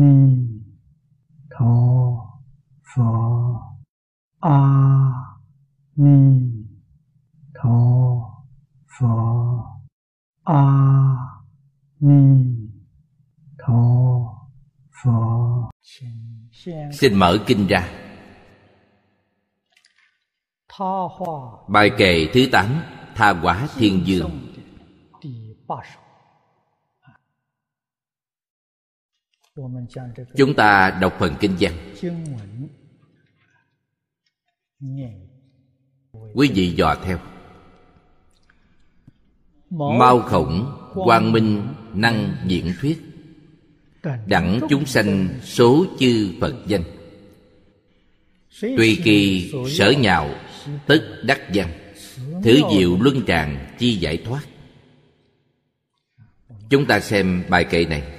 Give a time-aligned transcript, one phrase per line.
[0.00, 0.14] ni
[1.50, 1.74] tho
[2.94, 3.04] phở
[4.40, 4.60] a
[5.96, 6.18] ni
[7.54, 7.78] tho
[8.98, 9.06] phở
[10.44, 10.64] a
[12.00, 12.22] ni
[13.58, 13.82] tho
[15.02, 15.20] phở
[16.92, 17.88] xin mở kinh ra.
[21.68, 22.66] Bài kệ thứ tám
[23.14, 24.30] tha quả thiên dương
[30.36, 31.72] chúng ta đọc phần kinh văn.
[36.34, 37.18] quý vị dò theo.
[39.70, 43.02] Mao khổng quang minh năng diễn thuyết.
[44.26, 46.82] đẳng chúng sanh số chư phật danh.
[48.60, 50.34] Tùy kỳ sở nhạo
[50.86, 51.68] tất đắc văn.
[52.44, 54.42] thứ diệu luân tràng chi giải thoát.
[56.70, 58.17] Chúng ta xem bài kệ này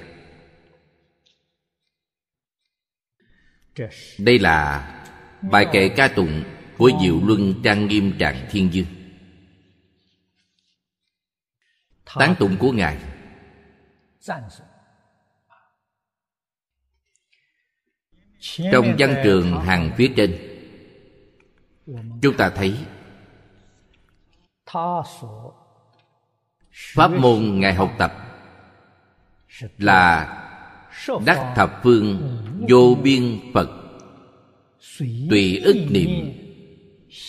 [4.18, 4.86] đây là
[5.50, 6.42] bài kệ ca tụng
[6.78, 8.86] của diệu luân trang nghiêm tràng thiên dương
[12.14, 12.98] tán tụng của ngài.
[18.72, 20.38] Trong văn trường hàng phía trên,
[22.22, 22.76] chúng ta thấy
[26.94, 28.12] pháp môn ngài học tập
[29.78, 30.36] là
[31.26, 33.70] đắc thập phương vô biên phật.
[35.30, 36.32] Tùy ức niệm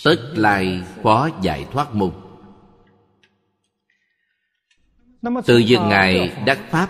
[0.04, 2.12] tất lai phó giải thoát môn
[5.46, 6.90] từ giờ ngài đắc pháp.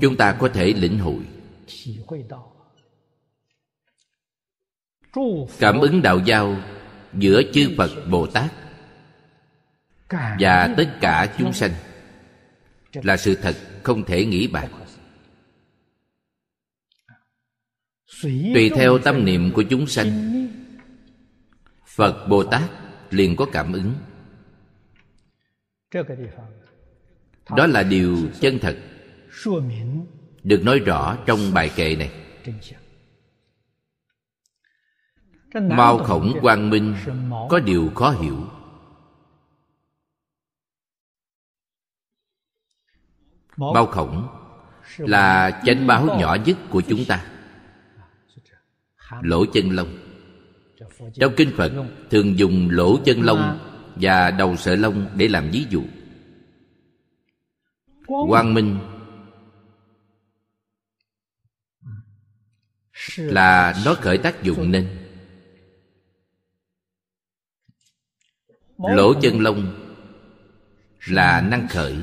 [0.00, 1.26] Chúng ta có thể lĩnh hội.
[5.58, 6.56] Cảm ứng đạo giao
[7.12, 8.52] giữa chư phật bồ tát
[10.38, 11.70] và tất cả chúng sanh
[12.92, 14.70] là sự thật không thể nghĩ bàn.
[18.54, 20.48] Tùy theo tâm niệm của chúng sanh,
[21.86, 22.70] phật bồ tát
[23.10, 23.94] liền có cảm ứng.
[27.56, 28.76] Đó là điều chân thật,
[30.42, 32.10] được nói rõ trong bài kệ này.
[35.54, 36.94] Mao khổng quang minh
[37.48, 38.46] có điều khó hiểu.
[43.56, 44.28] Bao khổng
[44.98, 47.24] là chánh báo nhỏ nhất của chúng ta.
[49.22, 49.98] Lỗ chân lông
[51.14, 51.72] trong kinh phật
[52.10, 53.58] thường dùng lỗ chân lông
[53.94, 55.82] và đầu sợi lông để làm ví dụ.
[58.06, 58.78] Quang minh
[63.16, 64.98] là nó khởi tác dụng nên.
[68.78, 69.74] Lỗ chân lông
[71.06, 71.96] là năng khởi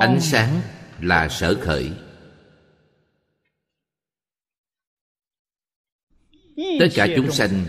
[0.00, 0.60] ánh sáng
[1.00, 1.92] là sở khởi.
[6.56, 7.64] Tất cả chúng sanh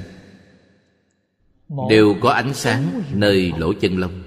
[1.90, 4.24] đều có ánh sáng nơi lỗ chân lông.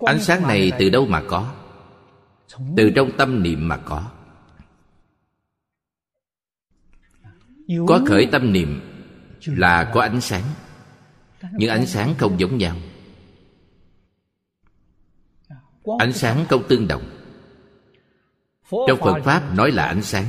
[0.00, 1.54] Ánh sáng này từ đâu mà có?
[2.76, 4.10] Từ trong tâm niệm mà có.
[7.86, 8.80] Có khởi tâm niệm
[9.46, 10.44] là có ánh sáng
[11.52, 12.76] nhưng ánh sáng không giống nhau.
[15.98, 17.02] Ánh sáng không tương đồng.
[18.70, 20.26] Trong phật pháp nói là ánh sáng.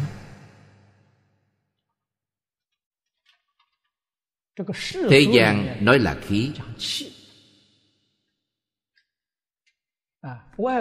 [5.10, 6.52] Thế gian nói là khí.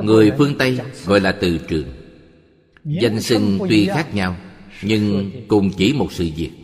[0.03, 1.93] Người phương tây gọi là từ trường.
[2.85, 4.37] Danh xưng tuy khác nhau,
[4.83, 6.64] nhưng cùng chỉ một sự việc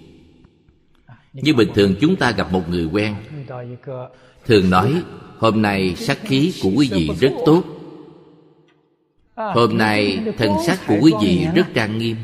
[1.33, 3.15] như bình thường chúng ta gặp một người quen.
[4.47, 5.03] Thường nói,
[5.39, 7.65] hôm nay sắc khí của quý vị rất tốt.
[9.37, 12.17] Hôm nay thần sắc của quý vị rất trang nghiêm.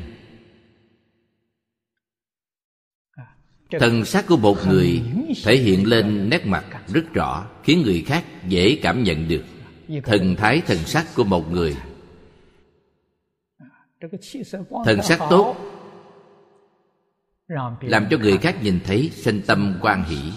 [3.71, 5.03] Thần sắc của một người
[5.45, 9.45] thể hiện lên nét mặt rất rõ, khiến người khác dễ cảm nhận được
[10.05, 11.77] thần thái thần sắc của một người.
[14.85, 15.57] Thần sắc tốt
[17.81, 20.33] làm cho người khác nhìn thấy sinh tâm quan hỷ.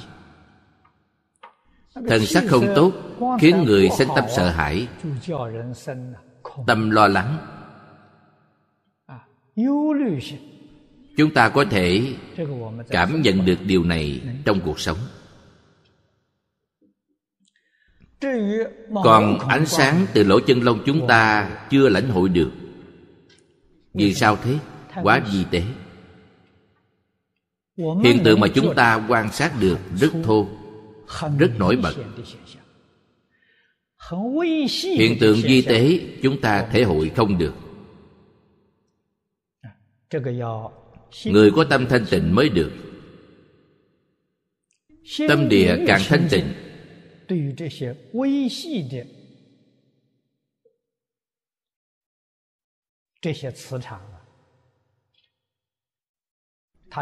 [2.07, 2.94] Thần sắc không tốt
[3.39, 4.88] khiến người sinh tâm sợ hãi.
[6.67, 7.38] Tâm lo lắng.
[11.17, 12.15] Chúng ta có thể
[12.89, 14.97] cảm nhận được điều này trong cuộc sống.
[19.03, 22.51] Còn ánh sáng từ lỗ chân lông chúng ta chưa lãnh hội được.
[23.94, 24.59] Vì sao thế?
[25.03, 25.63] quá vi tế
[28.03, 30.47] hiện tượng mà chúng ta quan sát được rất thô
[31.37, 31.93] rất nổi bật.
[34.97, 37.53] hiện tượng di tế chúng ta thể hội không được.
[41.25, 42.71] Người có tâm thanh tịnh mới được.
[45.27, 46.53] Tâm địa càng thanh tịnh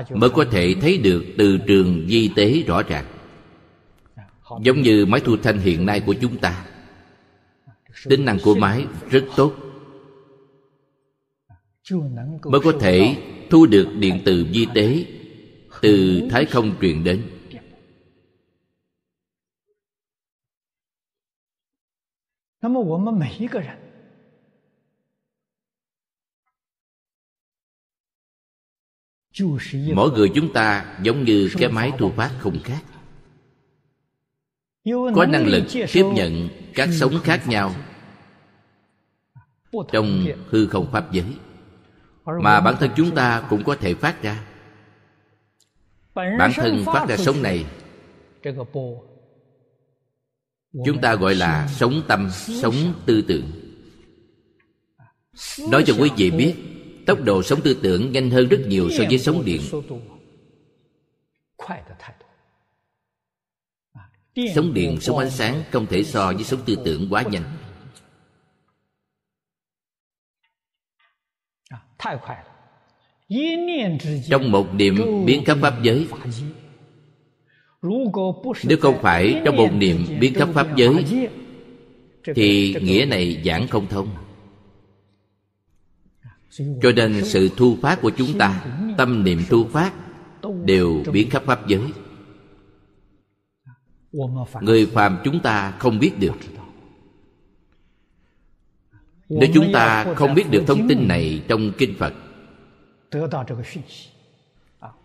[0.10, 3.06] mới có thể thấy được từ trường di tế rõ ràng.
[4.62, 6.66] Giống như máy thu thanh hiện nay của chúng ta.
[8.04, 9.54] Tính năng của máy rất tốt.
[12.44, 13.16] Mới có thể
[13.50, 15.06] thu được điện từ di tế
[15.82, 17.22] từ thái không truyền đến.
[29.94, 32.84] Mỗi người chúng ta giống như cái máy thu phát không khác.
[35.16, 35.64] Có năng lực
[35.94, 37.76] tiếp nhận các sống khác nhau
[39.92, 41.34] trong hư không pháp giới
[42.42, 44.44] mà bản thân chúng ta cũng có thể phát ra.
[46.16, 47.66] Bản thân phát ra sống này
[50.86, 53.52] chúng ta gọi là sống tâm sống tư tưởng.
[55.72, 56.56] Nói cho quý vị biết
[57.08, 59.62] tốc độ sống tư tưởng nhanh hơn rất nhiều so với sống điện.
[64.56, 67.44] Sống điện sống ánh sáng không thể so với sống tư tưởng quá nhanh.
[74.30, 76.08] Trong một niệm biến khắp pháp giới,
[78.64, 81.28] nếu không phải trong một niệm biến khắp pháp giới,
[82.36, 84.27] thì nghĩa này giảng không thông
[86.58, 88.66] cho nên sự thu phát của chúng ta,
[88.98, 89.94] tâm niệm thu phát,
[90.66, 91.82] đều biến khắp pháp giới.
[94.62, 96.36] Người phàm chúng ta không biết được.
[99.30, 102.14] Nếu chúng ta không biết được thông tin này trong kinh phật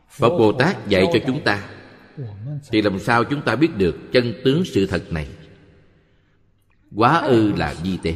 [0.09, 1.69] phật bồ tát dạy cho chúng ta,
[2.71, 5.29] thì làm sao chúng ta biết được chân tướng sự thật này?
[6.97, 8.15] Quá ư là di tế.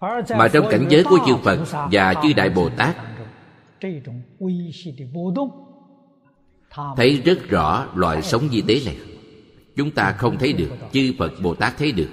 [0.00, 2.96] Mà trong cảnh giới của chư phật và chư đại bồ tát,
[6.96, 8.96] thấy rất rõ loại sống di tế này.
[9.76, 12.10] Chúng ta không thấy được, chư phật bồ tát thấy được.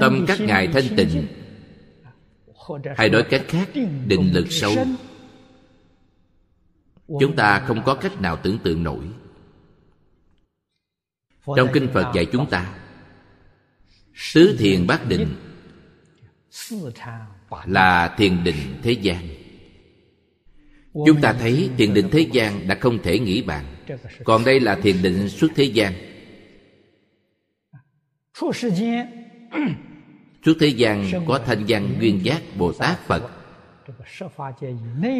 [0.00, 1.26] Tâm các ngài thanh tịnh,
[2.96, 3.68] hay nói cách khác,
[4.06, 4.72] định lực sâu.
[7.20, 9.04] Chúng ta không có cách nào tưởng tượng nổi.
[11.56, 12.74] Trong kinh phật dạy chúng ta
[14.34, 15.26] tứ thiền bát định
[17.66, 19.28] là thiền định thế gian.
[21.06, 23.64] Chúng ta thấy thiền định thế gian đã không thể nghĩ bàn.
[24.24, 25.92] Còn đây là thiền định xuất thế gian.
[30.44, 33.30] Xuất thế gian có thanh văn duyên giác bồ tát phật,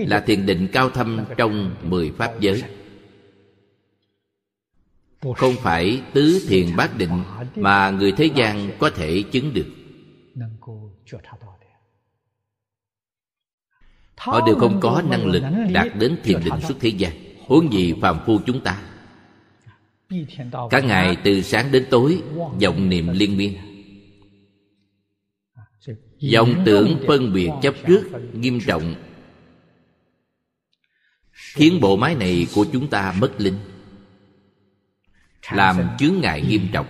[0.07, 2.63] là thiền định cao thâm trong mười pháp giới
[5.21, 7.23] không phải tứ thiền bát định
[7.57, 9.67] mà người thế gian có thể chứng được.
[14.17, 15.43] Họ đều không có năng lực
[15.73, 17.13] đạt đến thiền định xuất thế gian.
[17.47, 18.83] Huống gì phàm phu chúng ta.
[20.71, 23.57] Cả ngày từ sáng đến tối, vọng niệm liên miên.
[26.19, 28.95] Dòng tưởng phân biệt chấp trước, nghiêm trọng.
[31.33, 33.59] Khiến bộ máy này của chúng ta mất linh
[35.51, 36.87] làm chướng ngại nghiêm trọng.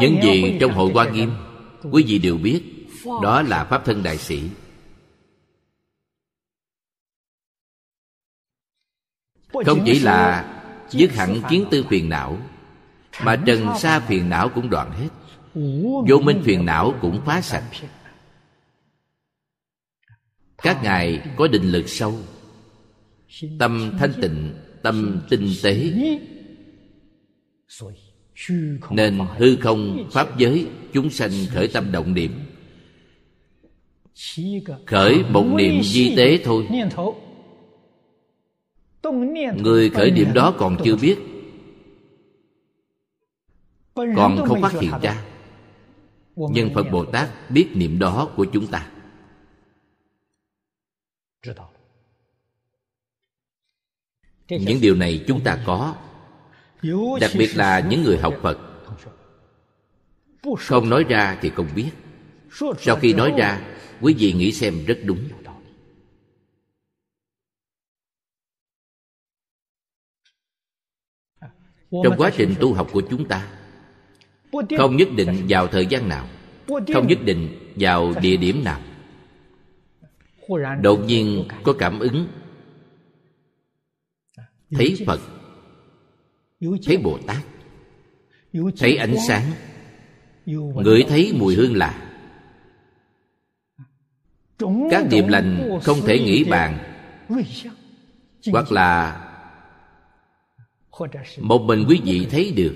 [0.00, 1.30] Những gì trong hội hoa nghiêm,
[1.92, 2.62] quý vị đều biết,
[3.22, 4.50] đó là pháp thân đại sĩ.
[9.52, 10.52] Không chỉ là
[10.90, 12.38] dứt hẳn kiến tư phiền não,
[13.22, 15.08] mà trần sa phiền não cũng đoạn hết.
[16.08, 17.64] Vô minh phiền não cũng phá sạch.
[20.62, 22.18] Các ngài có định lực sâu
[23.58, 25.92] tâm thanh tịnh, tâm tinh tế.
[28.90, 32.32] Nên hư không pháp giới, chúng sanh khởi tâm động niệm.
[34.86, 36.66] Khởi một niệm di tế thôi.
[39.56, 41.16] Người khởi niệm đó còn chưa biết.
[43.94, 45.24] Còn không phát hiện ra.
[46.36, 48.90] Nhưng phật bồ tát biết niệm đó của chúng ta
[54.50, 55.94] những điều này chúng ta có
[57.20, 58.58] đặc biệt là những người học phật.
[60.58, 61.90] Không nói ra thì không biết.
[62.78, 63.60] Sau khi nói ra
[64.00, 65.28] quý vị nghĩ xem rất đúng.
[72.04, 73.48] Trong quá trình tu học của chúng ta
[74.78, 76.28] không nhất định vào thời gian nào
[76.94, 78.80] không nhất định vào địa điểm nào.
[80.82, 82.28] Đột nhiên có cảm ứng
[84.70, 85.20] thấy phật.
[86.86, 87.44] Thấy bồ tát.
[88.78, 89.42] Thấy ánh sáng.
[90.74, 92.06] Ngửi thấy mùi hương lạ.
[94.90, 96.78] Các điềm lành không thể nghĩ bàn.
[98.52, 99.20] Hoặc là
[101.40, 102.74] một mình quý vị thấy được.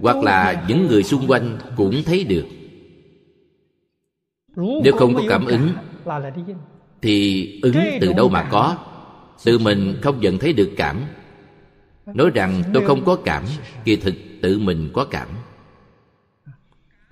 [0.00, 2.46] Hoặc là những người xung quanh cũng thấy được.
[4.56, 5.70] Nếu không có cảm ứng
[7.02, 8.89] thì ứng từ đâu mà có
[9.44, 11.04] tự mình không nhận thấy được cảm.
[12.06, 13.44] Nói rằng tôi không có cảm,
[13.84, 15.28] kỳ thực tự mình có cảm.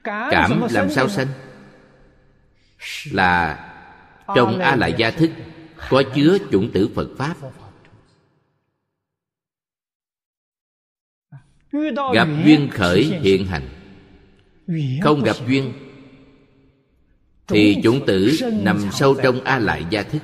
[0.04, 1.26] Cảm làm sao sanh?
[3.10, 3.64] Là
[4.34, 5.30] trong a lại gia thức
[5.88, 7.34] có chứa chủng tử phật pháp.
[12.14, 13.68] Gặp duyên khởi hiện hành.
[15.02, 15.72] Không gặp duyên,
[17.46, 20.22] thì chủng tử nằm sâu trong a lại gia thức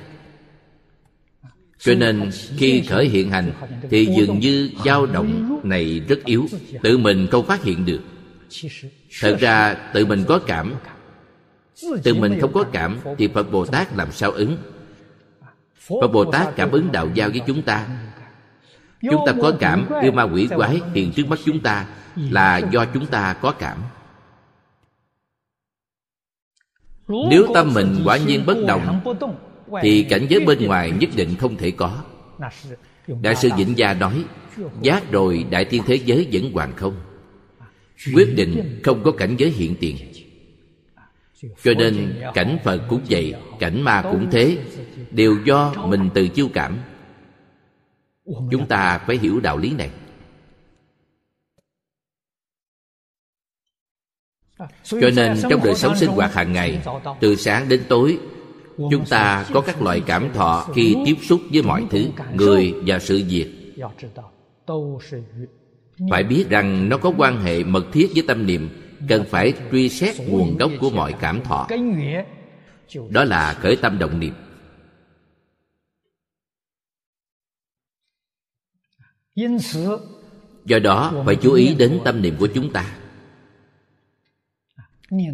[1.85, 3.51] cho nên khi khởi hiện hành
[3.89, 6.45] thì dường như dao động này rất yếu,
[6.83, 8.01] tự mình không phát hiện được.
[9.21, 10.73] Thật ra tự mình có cảm.
[12.03, 14.57] Tự mình không có cảm thì phật bồ tát làm sao ứng?
[16.01, 17.87] Phật bồ tát cảm ứng đạo giao với chúng ta.
[19.01, 22.85] Chúng ta có cảm, yêu ma quỷ quái hiện trước mắt chúng ta là do
[22.85, 23.77] chúng ta có cảm.
[27.07, 29.01] Nếu tâm mình quả nhiên bất động
[29.81, 32.03] thì cảnh giới bên ngoài nhất định không thể có.
[33.21, 34.23] Đại sư vĩnh gia nói
[34.81, 36.95] giác rồi đại thiên thế giới vẫn hoàn không.
[38.13, 39.95] Quyết định không có cảnh giới hiện tiền.
[41.63, 44.57] Cho nên cảnh phật cũng vậy cảnh ma cũng thế.
[45.11, 46.77] đều do mình tự chiêu cảm.
[48.25, 49.89] Chúng ta phải hiểu đạo lý này.
[54.83, 56.81] Cho nên trong đời sống sinh hoạt hàng ngày
[57.19, 58.19] từ sáng đến tối
[58.77, 62.99] chúng ta có các loại cảm thọ khi tiếp xúc với mọi thứ, người và
[62.99, 63.75] sự việc.
[66.11, 68.69] Phải biết rằng nó có quan hệ mật thiết với tâm niệm,
[69.07, 71.67] cần phải truy xét nguồn gốc của mọi cảm thọ.
[73.09, 74.33] Đó là khởi tâm động niệm.
[80.65, 82.97] Do đó, phải chú ý đến tâm niệm của chúng ta.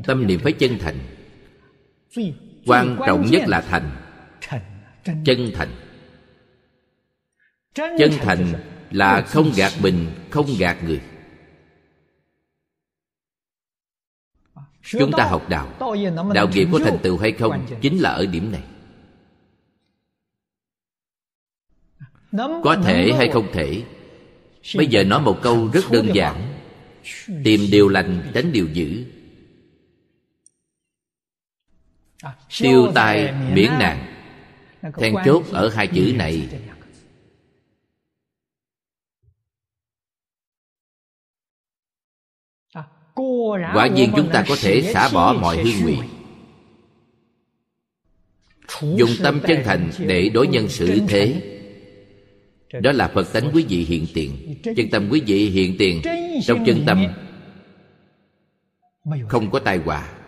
[0.04, 0.98] Tâm niệm phải chân thành
[2.66, 3.92] quan trọng nhất là thành.
[5.26, 5.70] Chân thành.
[7.74, 8.54] chân thành
[8.92, 11.02] là không gạt mình không gạt người.
[14.84, 15.74] Chúng ta học đạo.
[16.34, 18.64] đạo nghiệp có thành tựu hay không chính là ở điểm này.
[22.64, 23.84] Có thể hay không thể?
[24.76, 26.54] Bây giờ nói một câu rất đơn giản.
[27.44, 29.06] tìm điều lành tránh điều dữ
[32.60, 34.12] tiêu tai miễn nạn
[34.98, 36.48] then chốt ở hai chữ này.
[43.74, 45.98] quả nhiên chúng ta có thể xả bỏ mọi hư ngụy.
[48.82, 51.42] Dùng tâm chân thành để đối nhân xử thế.
[52.82, 54.62] đó là phật tánh quý vị hiện tiền.
[54.64, 56.02] Chân tâm quý vị hiện tiền
[56.46, 57.06] trong chân tâm.
[59.28, 60.21] không có tai họa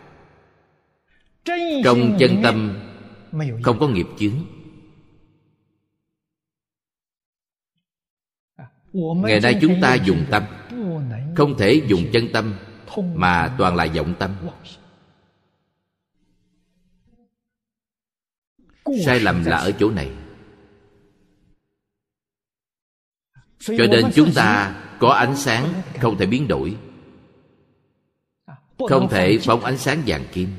[1.84, 2.80] trong chân tâm,
[3.64, 4.36] không có nghiệp chướng.
[8.94, 10.44] Ngày nay chúng ta dùng tâm,
[11.36, 12.56] không thể dùng chân tâm,
[13.16, 14.36] mà toàn là vọng tâm.
[19.06, 20.12] Sai lầm là ở chỗ này.
[23.60, 26.78] Cho nên chúng ta có ánh sáng, không thể biến đổi.
[28.90, 30.50] Không thể phóng ánh sáng vàng kim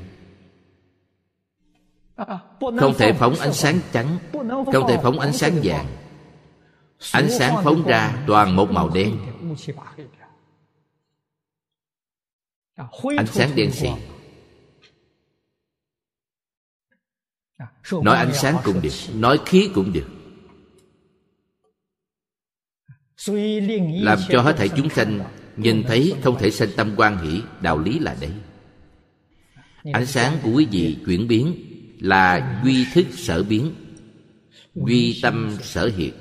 [2.79, 4.17] không thể phóng ánh sáng trắng.
[4.73, 5.85] Không thể phóng ánh sáng vàng.
[7.11, 9.17] ánh sáng phóng ra toàn một màu đen.
[13.17, 13.87] ánh sáng đen xì.
[17.91, 20.07] nói ánh sáng cũng được nói khí cũng được.
[24.01, 25.19] Làm cho hết thảy chúng sanh
[25.57, 28.31] nhìn thấy không thể sanh tâm quan hỷ đạo lý là đấy
[29.93, 31.74] ánh sáng của quý vị chuyển biến
[32.05, 33.71] là duy thức sở biến,
[34.75, 36.13] duy tâm sở hiện.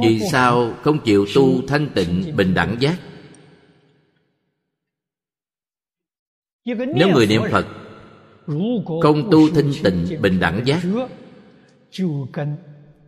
[0.00, 2.98] Vì sao không chịu tu thanh tịnh bình đẳng giác?
[6.64, 7.66] Nếu người niệm phật
[9.02, 10.82] không tu thanh tịnh bình đẳng giác,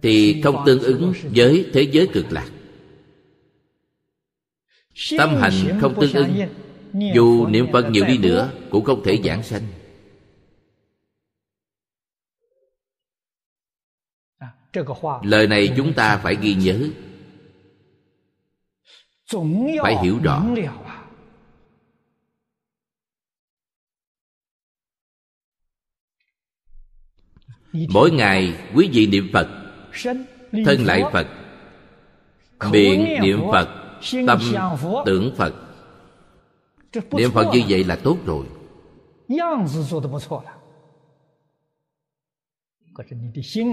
[0.02, 2.50] thì không tương ứng với thế giới cực lạc.
[5.19, 6.49] Tâm hành không tương ứng
[7.15, 9.62] dù niệm phật nhiều đi nữa cũng không thể giảng sanh.
[15.23, 16.88] Lời này chúng ta phải ghi nhớ.
[19.83, 20.43] phải hiểu rõ.
[27.88, 29.49] mỗi ngày quý vị niệm phật
[30.65, 31.26] thân lại phật
[32.71, 33.69] miệng niệm phật
[34.26, 34.41] tâm
[35.07, 35.55] tưởng phật
[37.12, 38.47] niệm phật như vậy là tốt rồi.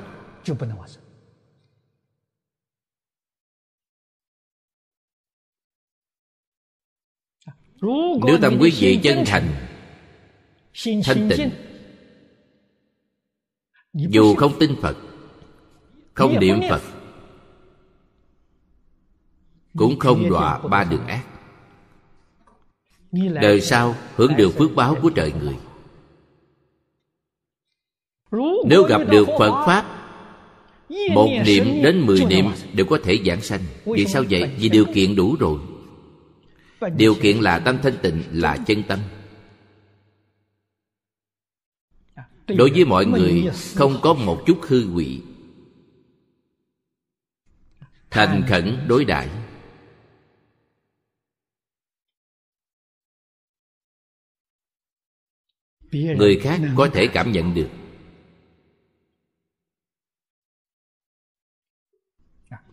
[8.27, 9.49] nếu tâm quý vị chân thành
[11.05, 11.51] thanh tịnh
[13.93, 14.97] dù không tin phật
[16.15, 16.83] không niệm phật
[19.77, 21.25] cũng không đọa ba đường ác.
[23.43, 25.57] Đời sau hưởng được phước báo của trời người.
[28.67, 29.85] Nếu gặp được phật pháp
[31.15, 33.61] một niệm đến mười niệm đều có thể giảng sanh.
[33.85, 34.51] Vì sao vậy?
[34.59, 35.59] vì điều kiện đủ rồi
[36.97, 39.01] điều kiện là tâm thanh tịnh là chân tâm.
[42.47, 45.23] Đối với mọi người không có một chút hư quỷ.
[48.11, 49.29] Thành khẩn đối đãi
[55.93, 57.69] người khác có thể cảm nhận được.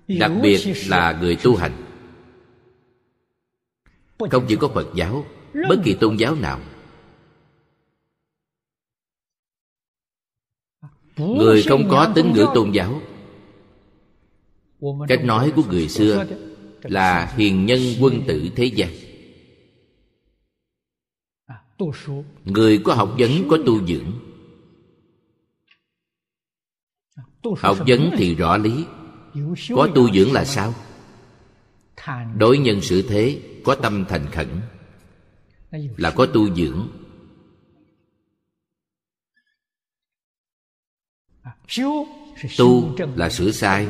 [0.07, 1.92] Đặc biệt là người tu hành
[4.31, 6.59] không chỉ có phật giáo bất kỳ tôn giáo nào.
[11.17, 13.01] Người không có tín ngưỡng tôn giáo.
[15.07, 16.25] Cách nói của người xưa
[16.81, 18.89] là hiền nhân quân tử thế gian.
[22.45, 24.12] Người có học vấn có tu dưỡng.
[27.57, 28.86] Học vấn thì rõ lý.
[29.75, 30.73] Có tu dưỡng là sao?
[32.38, 34.62] Đối nhân xử thế có tâm thành khẩn,
[35.97, 36.89] là có tu dưỡng.
[42.58, 43.88] Tu là sửa sai,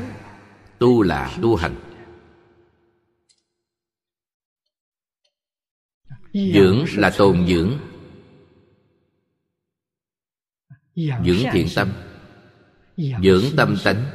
[0.79, 1.75] tu là tu hành.
[6.33, 7.79] Dưỡng là tồn dưỡng.
[10.95, 11.93] Dưỡng thiện tâm,
[12.97, 14.05] dưỡng tâm tánh.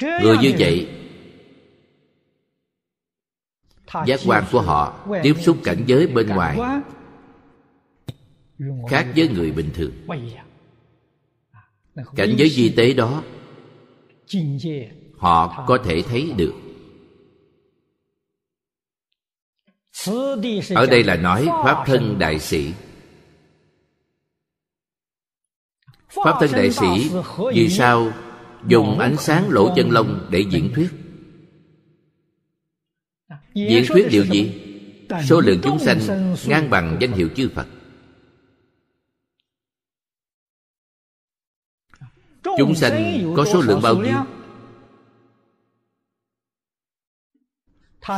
[0.00, 0.95] Người như vậy
[4.06, 6.58] giác quan của họ tiếp xúc cảnh giới bên ngoài
[8.88, 9.92] khác với người bình thường.
[12.16, 13.22] Cảnh giới di tế đó
[15.18, 16.54] họ có thể thấy được.
[20.74, 22.72] Ở đây là nói pháp thân đại sĩ.
[26.08, 27.10] Pháp thân đại sĩ
[27.54, 28.12] vì sao
[28.66, 31.05] dùng ánh sáng lỗ chân lông để diễn thuyết
[33.56, 34.62] diễn thuyết điều gì?
[35.24, 36.00] số lượng chúng sanh
[36.46, 37.66] ngang bằng danh hiệu chư phật.
[42.58, 44.16] Chúng sanh có số lượng bao nhiêu?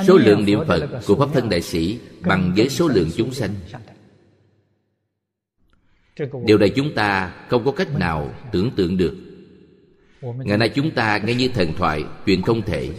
[0.07, 3.55] số lượng niệm phật của pháp thân đại sĩ bằng với số lượng chúng sanh.
[6.45, 9.17] điều này chúng ta không có cách nào tưởng tượng được.
[10.21, 12.95] Ngày nay chúng ta nghe như thần thoại chuyện không thể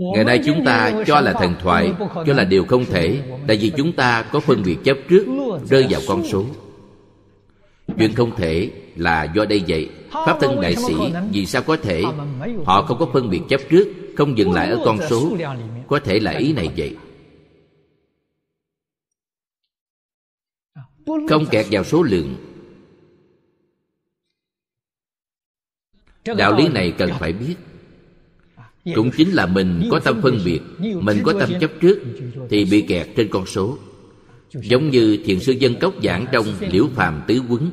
[0.00, 1.92] ngày nay chúng ta cho là thần thoại
[2.26, 5.26] cho là điều không thể tại vì chúng ta có phân biệt chấp trước
[5.64, 6.44] rơi vào con số.
[7.98, 9.90] Chuyện không thể là do đây vậy.
[10.10, 10.94] Pháp thân đại sĩ
[11.32, 12.02] vì sao có thể?
[12.64, 15.36] Họ không có phân biệt chấp trước không dừng lại ở con số.
[15.88, 16.96] có thể là ý này vậy.
[21.28, 22.34] Không kẹt vào số lượng.
[26.36, 27.54] Đạo lý này cần phải biết
[28.84, 31.98] cũng chính là mình có tâm phân biệt, mình có tâm chấp trước
[32.50, 33.78] thì bị kẹt trên con số.
[34.52, 37.70] Giống như thiền sư dân cốc giảng trong liễu phàm tứ quấn.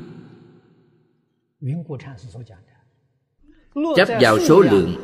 [3.96, 4.96] Chấp vào số lượng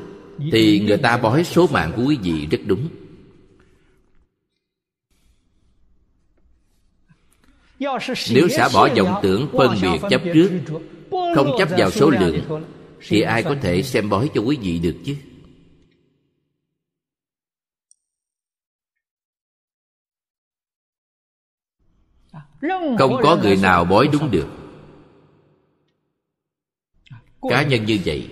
[0.51, 2.87] thì người ta bói số mạng của quý vị rất đúng.
[8.33, 10.51] Nếu xả bỏ vọng tưởng phân biệt chấp trước,
[11.35, 12.63] không chấp vào số lượng,
[13.07, 15.15] thì ai có thể xem bói cho quý vị được chứ?
[22.97, 24.47] Không có người nào bói đúng được.
[27.49, 28.29] Cá nhân như vậy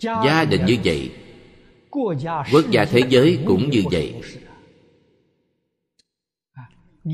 [0.00, 1.10] gia đình như vậy
[2.52, 4.14] quốc gia thế giới cũng như vậy.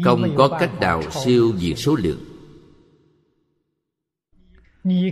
[0.05, 2.25] không có cách nào siêu diệt số lượng.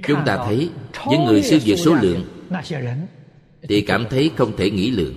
[0.06, 0.70] Chúng ta thấy
[1.10, 2.24] những người siêu diệt số lượng
[3.62, 5.14] thì cảm thấy không thể nghĩ lượng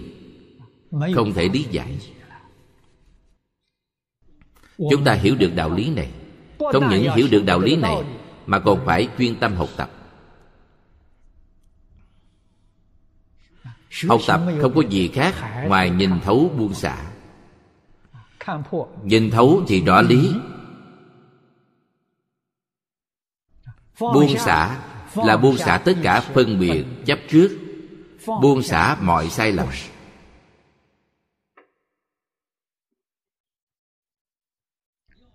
[1.16, 1.98] không thể lý giải
[4.90, 6.12] chúng ta hiểu được đạo lý này.
[6.60, 8.04] Không những hiểu được đạo lý này,
[8.46, 9.90] mà còn phải chuyên tâm học tập.
[14.08, 15.36] Học tập không có gì khác
[15.68, 17.12] ngoài nhìn thấu buông xả.
[19.04, 20.32] Nhìn thấu thì rõ lý.
[24.00, 24.78] Buông xả
[25.16, 27.58] là buông xả tất cả phân biệt chấp trước.
[28.42, 29.68] Buông xả mọi sai lầm.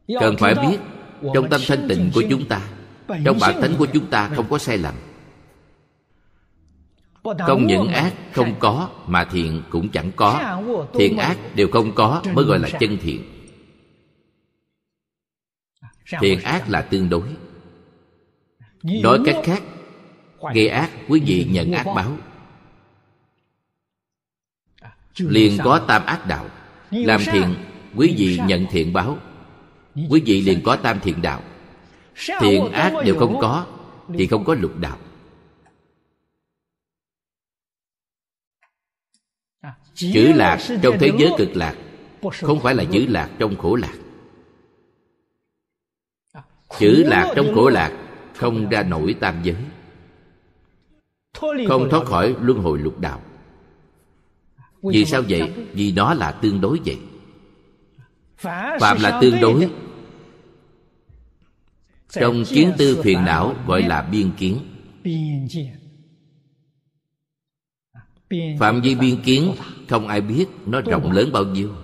[0.09, 0.79] Cần phải biết
[1.35, 2.61] trong tâm thanh tịnh của chúng ta
[3.25, 4.95] trong bản tánh của chúng ta không có sai lầm.
[7.47, 10.59] Không những ác không có mà thiện cũng chẳng có.
[10.95, 13.23] Thiện ác đều không có mới gọi là chân thiện.
[16.21, 17.29] Thiện ác là tương đối.
[18.83, 19.63] Nói cách khác
[20.55, 22.17] gây ác quý vị nhận ác báo.
[25.19, 26.47] Liền có tam ác đạo.
[26.91, 27.55] Làm thiện
[27.97, 29.19] quý vị nhận thiện báo
[30.11, 31.43] quý vị liền có tam thiện đạo.
[32.41, 33.67] Thiện ác đều không có,
[34.15, 34.99] thì không có lục đạo.
[39.95, 41.77] Chữ lạc trong thế giới cực lạc,
[42.41, 43.95] không phải là chữ lạc trong khổ lạc.
[46.79, 47.93] Chữ lạc trong khổ lạc
[48.35, 49.57] không ra nổi tam giới,
[51.69, 53.23] không thoát khỏi luân hồi lục đạo.
[54.83, 55.53] Vì sao vậy?
[55.73, 56.99] Vì nó là tương đối vậy.
[58.81, 59.71] Phạm là tương đối
[62.09, 64.59] trong kiến tư phiền não gọi là biên kiến.
[68.59, 69.55] Phạm vi biên kiến
[69.89, 71.75] không ai biết nó rộng lớn bao nhiêu.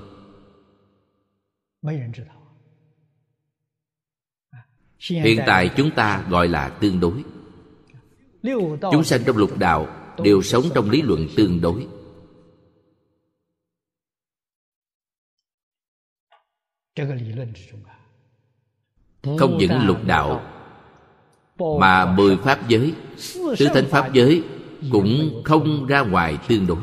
[4.99, 7.25] Hiện tại chúng ta gọi là tương đối.
[8.93, 11.87] Chúng sanh trong lục đạo đều sống trong lý luận tương đối
[19.23, 20.43] không những lục đạo,
[21.59, 22.95] mà mười pháp giới,
[23.59, 24.45] tứ thánh pháp giới
[24.93, 26.79] cũng không ra ngoài tương đối.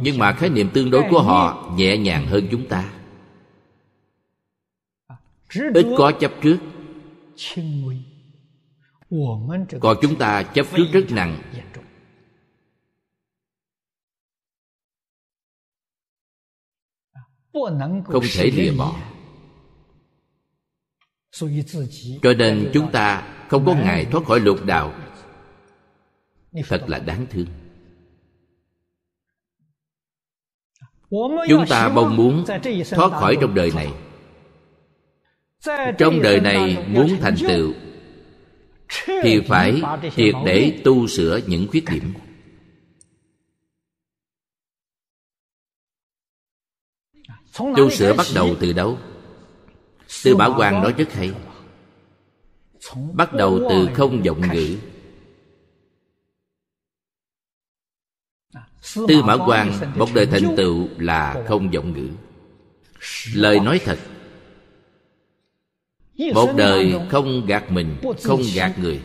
[0.00, 2.92] Nhưng mà khái niệm tương đối của họ nhẹ nhàng hơn chúng ta.
[5.74, 6.58] Ít có chấp trước.
[9.80, 11.42] Còn chúng ta chấp trước rất nặng.
[18.04, 19.13] Không thể lìa bỏ
[22.22, 24.94] cho nên chúng ta không có ngày thoát khỏi lục đạo.
[26.68, 27.46] Thật là đáng thương.
[31.48, 32.44] Chúng ta mong muốn
[32.90, 33.92] thoát khỏi trong đời này.
[35.98, 37.72] Trong đời này muốn thành tựu
[39.22, 39.82] thì phải
[40.16, 42.14] triệt để tu sửa những khuyết điểm.
[47.58, 48.98] Tu sửa bắt đầu từ đâu
[50.24, 51.32] tư bảo hoàng nói rất hay.
[53.12, 54.78] Bắt đầu từ không vọng ngữ.
[59.08, 62.08] Tư mã quan một đời thành tựu là không vọng ngữ.
[63.34, 63.98] Lời nói thật.
[66.34, 69.02] Một đời không gạt mình, không gạt người.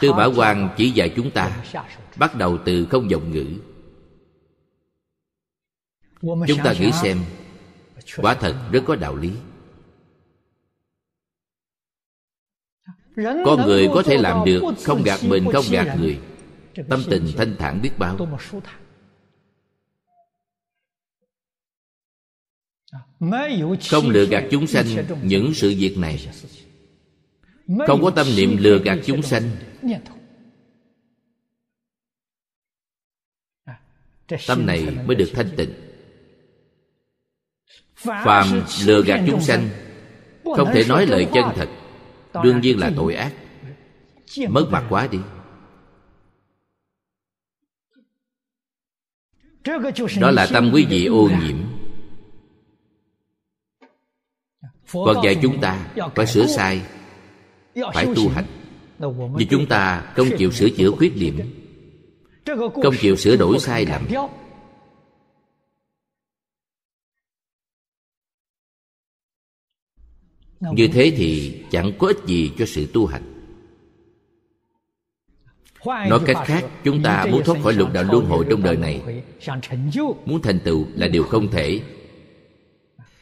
[0.00, 1.64] Tư bảo quan chỉ dạy chúng ta
[2.16, 3.46] bắt đầu từ không vọng ngữ
[6.22, 7.18] chúng ta nghĩ xem.
[8.16, 9.30] Quả thật rất có đạo lý.
[13.16, 16.20] Con người có thể làm được không gạt mình không gạt người.
[16.88, 18.16] tâm tình thanh thản biết bao.
[23.90, 24.86] Không lừa gạt chúng sanh
[25.22, 26.28] những sự việc này.
[27.86, 29.42] Không có tâm niệm lừa gạt chúng sanh.
[34.46, 35.91] tâm này mới được thanh tịnh
[38.04, 38.46] phàm
[38.84, 39.68] lừa gạt chúng sanh
[40.44, 41.68] không thể nói lời chân thật.
[42.44, 43.32] Đương nhiên là tội ác.
[44.48, 45.18] mất mặt quá đi.
[50.20, 51.56] Đó là tâm quý vị ô nhiễm.
[54.86, 56.82] Phật dạy chúng ta phải sửa sai
[57.94, 58.44] Phải tu hành.
[59.34, 61.40] Vì chúng ta không chịu sửa chữa khuyết điểm
[62.82, 64.02] Không chịu sửa đổi sai lầm
[70.70, 73.22] Như thế thì chẳng có ích gì cho sự tu hành.
[75.84, 79.22] Nói cách khác Chúng ta muốn thoát khỏi lục đạo luân hồi trong đời này.
[80.24, 81.80] Muốn thành tựu là điều không thể.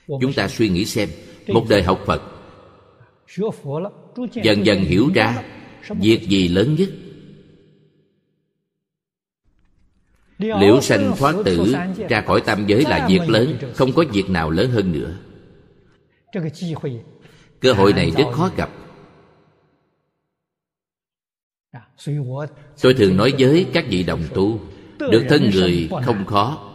[0.06, 1.08] Chúng ta suy nghĩ xem
[1.48, 2.22] Một đời học Phật
[4.42, 5.42] Dần dần hiểu ra
[5.88, 6.88] Việc gì lớn nhất.
[10.38, 11.74] Liễu sanh thoát tử
[12.08, 15.16] Ra khỏi tam giới là việc lớn Không có việc nào lớn hơn nữa
[17.60, 18.70] Cơ hội này rất khó gặp.
[22.82, 24.60] Tôi thường nói với các vị đồng tu
[24.98, 26.66] Được thân người không khó.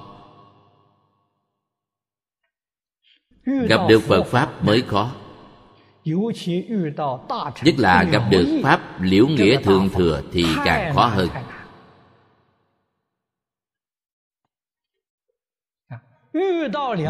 [3.46, 5.16] Gặp được Phật Pháp mới khó.
[7.64, 11.28] Nhất là gặp được Pháp liễu nghĩa thường thừa Thì càng khó hơn.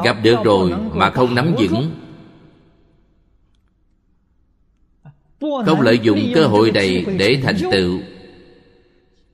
[0.03, 2.04] Gặp được rồi mà không nắm vững
[5.65, 7.99] Không lợi dụng cơ hội này để thành tựu.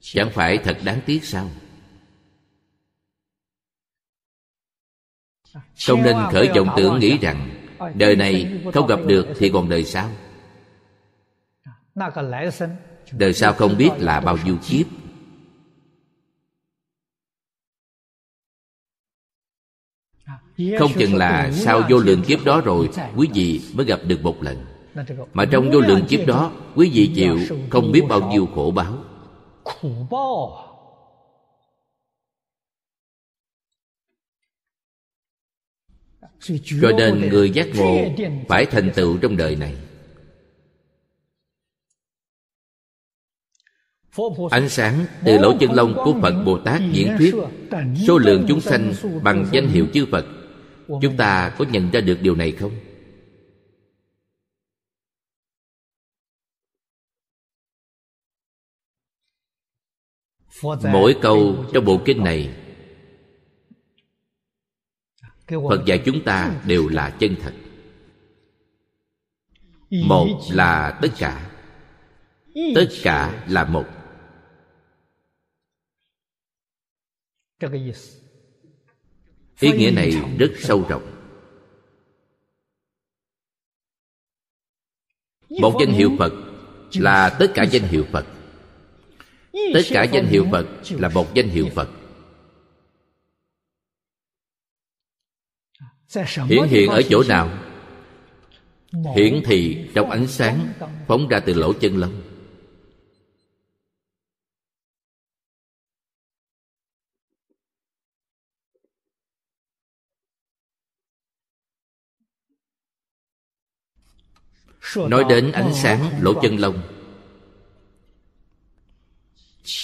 [0.02, 1.50] Chẳng phải thật đáng tiếc sao?
[5.88, 7.50] Không nên khởi vọng tưởng nghĩ rằng
[7.96, 10.10] Đời này không gặp được thì còn đời sau.
[13.12, 14.88] Đời sau không biết là bao nhiêu kiếp.
[20.80, 24.44] Không chừng là sau vô lượng kiếp đó rồi Quý vị mới gặp được một
[24.44, 24.66] lần
[25.34, 27.38] Mà trong vô lượng kiếp đó Quý vị chịu
[27.70, 28.98] không biết bao nhiêu khổ báo.
[36.82, 37.98] Cho nên người giác ngộ
[38.48, 39.76] phải thành tựu trong đời này.
[44.50, 47.36] Ánh sáng từ lỗ chân lông của phật bồ tát diễn thuyết
[48.08, 50.26] số lượng chúng sanh bằng danh hiệu chư phật.
[50.88, 52.72] Chúng ta có nhận ra được điều này không
[60.64, 62.58] mỗi câu trong bộ kinh này,
[65.48, 67.54] phật dạy chúng ta đều là chân thật.
[69.90, 71.52] Một là tất cả
[72.76, 73.86] tất cả là một.
[79.60, 81.12] Ý nghĩa này rất sâu rộng.
[85.50, 86.34] Một danh hiệu phật
[86.94, 88.26] là tất cả danh hiệu phật
[89.74, 91.90] tất cả danh hiệu phật là một danh hiệu phật.
[96.48, 97.50] Hiển hiện ở chỗ nào?
[99.16, 100.74] Hiển thì trong ánh sáng
[101.08, 102.22] phóng ra từ lỗ chân lông.
[114.96, 116.91] Nói đến ánh sáng lỗ chân lông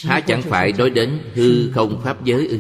[0.04, 2.60] há chẳng phải nói đến hư không pháp giới ư?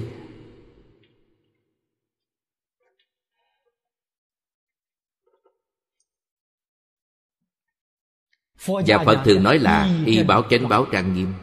[8.88, 11.34] Và phật thường nói là y báo chánh báo trang nghiêm.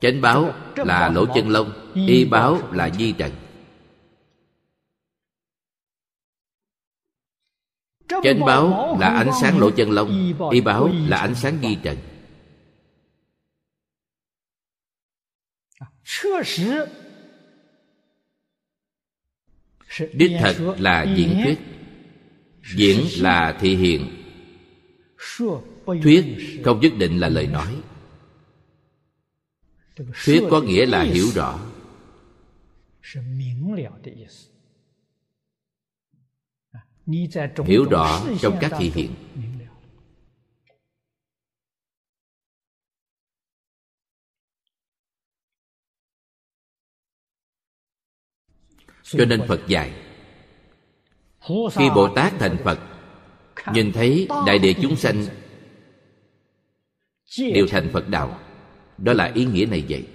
[0.00, 3.32] Chánh báo là lỗ chân lông y báo là di trần
[8.22, 11.98] chánh báo là ánh sáng lỗ chân lông y báo là ánh sáng di trần.
[20.12, 21.58] Đích thật là diễn thuyết.
[22.74, 24.24] Diễn là thị hiện.
[26.02, 26.24] Thuyết
[26.64, 27.76] không nhất định là lời nói.
[30.24, 31.60] Thuyết có nghĩa là hiểu rõ
[37.64, 39.14] hiểu rõ trong các thị hiện.
[49.04, 49.92] cho nên phật dạy
[51.72, 52.78] khi bồ tát thành phật
[53.72, 55.24] nhìn thấy đại địa chúng sanh
[57.38, 58.38] đều thành phật đạo.
[58.98, 60.06] Đó là ý nghĩa này vậy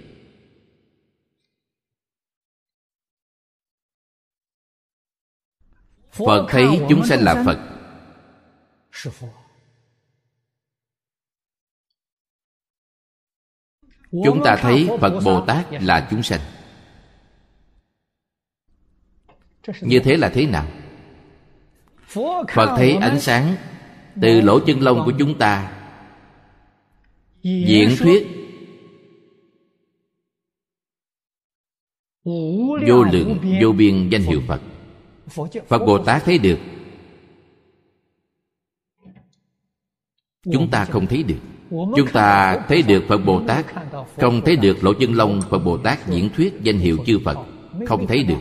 [6.26, 7.58] phật thấy chúng sanh là phật.
[14.24, 16.40] chúng ta thấy phật bồ tát là chúng sanh.
[19.80, 20.66] như thế là thế nào?
[22.54, 23.56] phật thấy ánh sáng
[24.22, 25.72] từ lỗ chân lông của chúng ta.
[27.42, 28.26] diễn thuyết
[32.88, 34.60] vô lượng vô biên danh hiệu phật
[35.68, 36.58] phật bồ tát thấy được.
[40.52, 41.38] Chúng ta không thấy được.
[41.70, 43.66] Chúng ta thấy được phật bồ tát.
[44.16, 47.36] không thấy được lỗ chân lông phật bồ tát diễn thuyết danh hiệu chư phật.
[47.86, 48.40] Không thấy được.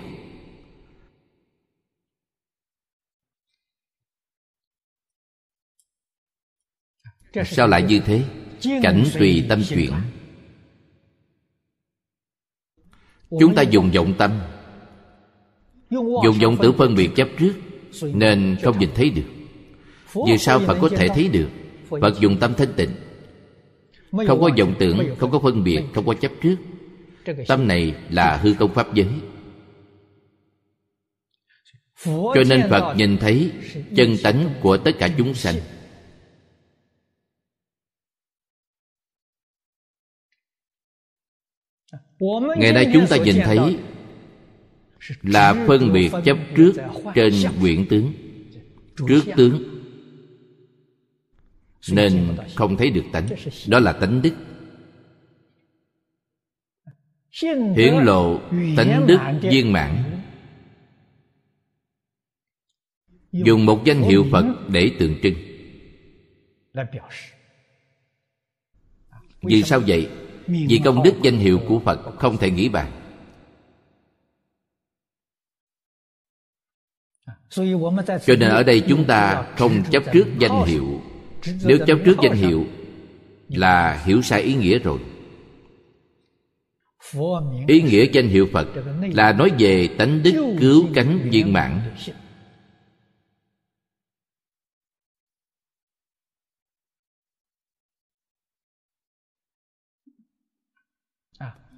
[7.45, 8.23] Sao lại như thế?
[8.83, 9.93] cảnh tùy tâm chuyển.
[13.39, 14.39] chúng ta dùng vọng tâm
[15.89, 17.53] dùng vọng tử phân biệt chấp trước
[18.01, 19.23] nên không nhìn thấy được.
[20.27, 21.47] Vì sao phật có thể thấy được?
[22.01, 22.89] Phật dùng tâm thanh tịnh.
[24.11, 26.55] Không có vọng tưởng không có phân biệt không có chấp trước.
[27.47, 29.07] Tâm này là hư công pháp giới.
[32.05, 33.51] Cho nên phật nhìn thấy
[33.95, 35.55] chân tánh của tất cả chúng sanh.
[42.57, 43.77] ngày nay chúng ta nhìn thấy
[45.21, 46.73] là phân biệt chấp trước
[47.15, 48.13] trên quyển tướng.
[49.07, 49.63] Trước tướng,
[51.91, 53.27] nên không thấy được tánh.
[53.67, 54.33] Đó là tánh đức.
[57.75, 58.39] Hiển lộ
[58.77, 60.03] tánh đức viên mãn.
[63.31, 65.35] Dùng một danh hiệu phật để tượng trưng.
[69.41, 70.09] Vì sao vậy?
[70.47, 73.06] Vì công đức danh hiệu của phật không thể nghĩ bàn.
[77.49, 81.01] Cho nên ở đây chúng ta không chấp trước danh hiệu.
[81.65, 82.65] Nếu chấp trước danh hiệu
[83.49, 84.99] là hiểu sai ý nghĩa rồi.
[87.67, 88.67] Ý nghĩa danh hiệu phật
[89.13, 91.81] là nói về tánh đức cứu cánh viên mãn.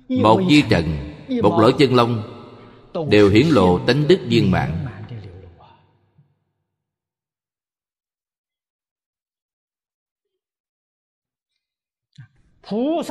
[0.10, 2.23] Một di trần, một lỗ chân lông
[3.10, 4.88] đều hiển lộ tánh đức viên mãn.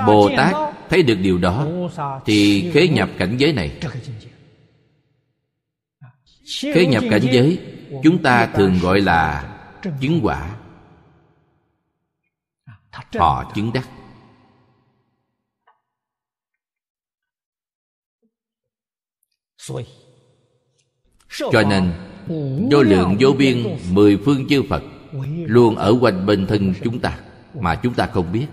[0.07, 0.55] Bồ tát
[0.89, 1.67] thấy được điều đó,
[2.25, 3.81] thì khế nhập cảnh giới này.
[6.75, 7.61] Khế nhập cảnh giới,
[8.03, 9.55] chúng ta thường gọi là
[10.01, 10.57] chứng quả.
[13.15, 13.89] Họ chứng đắc.
[21.53, 21.93] Cho nên,
[22.71, 24.83] vô lượng vô biên, mười phương chư phật
[25.47, 27.19] luôn ở quanh bên thân chúng ta
[27.55, 28.47] mà chúng ta không biết.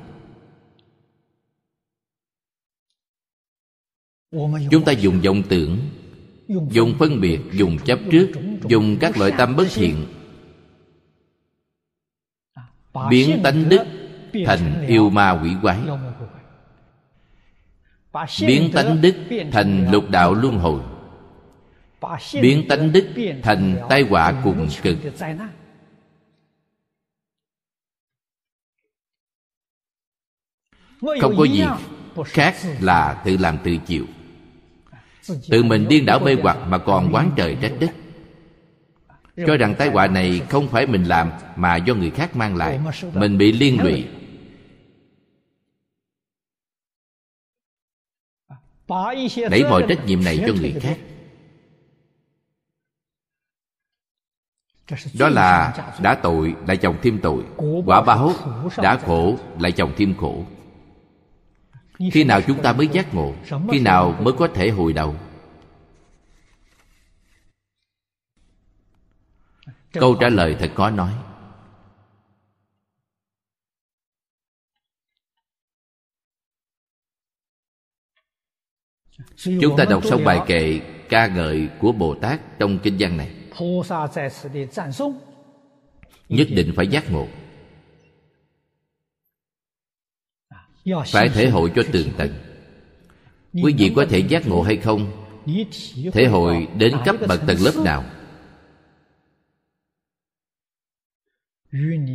[4.72, 5.80] Chúng ta dùng vọng tưởng,
[6.70, 8.32] dùng phân biệt, dùng chấp trước,
[8.68, 10.06] dùng các loại tâm bất thiện.
[13.10, 13.86] Biến tánh đức
[14.46, 15.80] thành yêu ma quỷ quái.
[18.42, 19.16] Biến tánh đức
[19.52, 20.82] thành lục đạo luân hồi.
[22.42, 23.08] Biến tánh đức
[23.44, 24.98] thành tai họa cùng cực.
[31.22, 31.64] Không có gì
[32.26, 34.06] khác là tự làm tự chịu
[35.50, 37.92] tự mình điên đảo mê hoặc mà còn quán trời trách đất.
[39.48, 42.80] Cho rằng tai họa này không phải mình làm mà do người khác mang lại.
[43.14, 44.08] Mình bị liên lụy.
[49.50, 50.98] Đẩy mọi trách nhiệm này cho người khác.
[55.20, 57.44] Đó là đã tội, lại chồng thêm tội.
[57.86, 58.34] Quả báo
[58.78, 60.46] đã khổ, lại chồng thêm khổ
[62.12, 63.34] khi nào chúng ta mới giác ngộ,
[63.72, 65.16] khi nào mới có thể hồi đầu?
[69.92, 71.14] Câu trả lời thật khó nói.
[79.36, 80.80] Chúng ta đọc xong bài kệ
[81.10, 83.36] ca ngợi của bồ tát trong kinh văn này.
[86.30, 87.28] Nhất định phải giác ngộ.
[91.12, 92.34] Phải thể hội cho tường tận
[93.64, 95.12] quý vị có thể giác ngộ hay không?
[96.14, 98.04] Thể hội đến cấp bậc tầng lớp nào?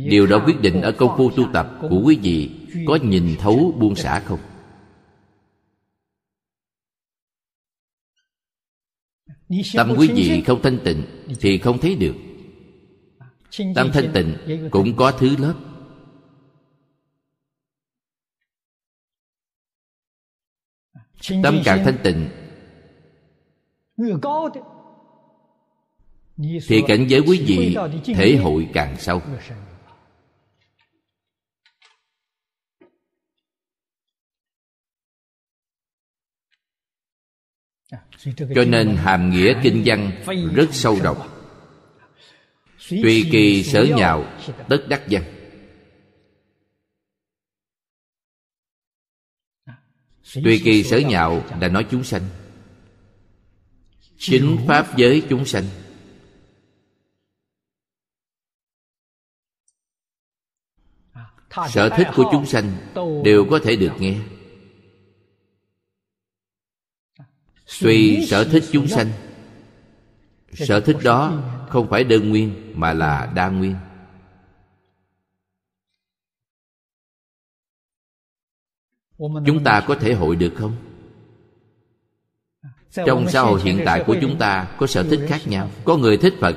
[0.09, 2.49] Điều đó quyết định ở công phu tu tập của quý vị
[2.87, 4.39] có nhìn thấu buông xả không?
[9.75, 11.03] Tâm quý vị không thanh tịnh
[11.39, 12.15] thì không thấy được.
[13.75, 14.35] Tâm thanh tịnh
[14.71, 15.53] cũng có thứ lớp.
[21.43, 22.29] Tâm càng thanh tịnh.
[26.67, 27.77] Thì cảnh giới quý vị
[28.15, 29.21] thể hội càng sâu.
[38.55, 40.11] Cho nên hàm nghĩa kinh văn
[40.55, 41.17] rất sâu rộng
[42.89, 44.25] tùy kỳ sở nhạo
[44.69, 45.40] tất đắc văn
[50.33, 52.21] tùy kỳ sở nhạo là nói chúng sanh.
[54.17, 55.63] Chính pháp giới chúng sanh.
[61.69, 62.71] Sở thích của chúng sanh
[63.23, 64.17] đều có thể được nghe.
[67.81, 69.11] Tùy sở thích chúng sanh.
[70.53, 73.75] Sở thích đó không phải đơn nguyên mà là đa nguyên
[79.45, 80.75] chúng ta có thể hội được không?
[82.91, 85.69] Trong xã hội hiện tại của chúng ta có sở thích khác nhau.
[85.83, 86.55] có người thích phật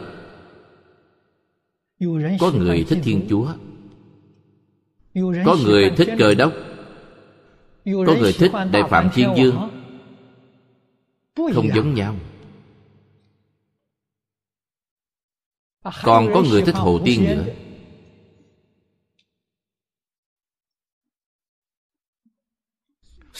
[2.40, 3.48] có người thích thiên chúa
[5.44, 6.52] có người thích cờ đốc
[7.84, 9.70] có người thích đại phạm thiên dương.
[11.54, 12.16] không giống nhau.
[16.02, 17.44] Còn có người thích hồ tiên nữa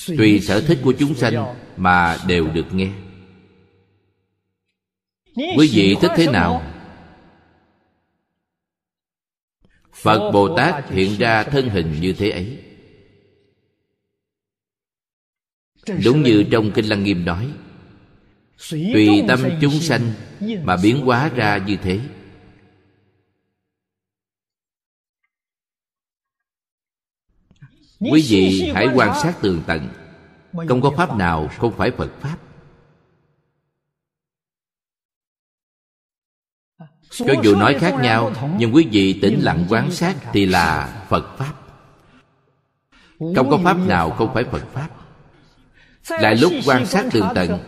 [0.07, 2.91] tùy sở thích của chúng sanh mà đều được nghe.
[5.37, 6.71] Quý vị thích thế nào?
[9.93, 12.59] Phật bồ tát hiện ra thân hình như thế ấy.
[16.05, 17.49] Đúng như trong kinh lăng nghiêm nói,
[18.71, 20.13] tùy tâm chúng sanh
[20.63, 22.01] mà biến hóa ra như thế
[28.13, 29.89] quý vị hãy quan sát tường tận.
[30.69, 32.37] không có pháp nào không phải phật pháp.
[37.11, 41.37] Cho dù nói khác nhau nhưng quý vị tĩnh lặng quan sát thì là phật
[41.39, 41.53] pháp.
[43.19, 44.89] Không có pháp nào không phải phật pháp.
[46.09, 47.59] Lại lúc quan sát tường tận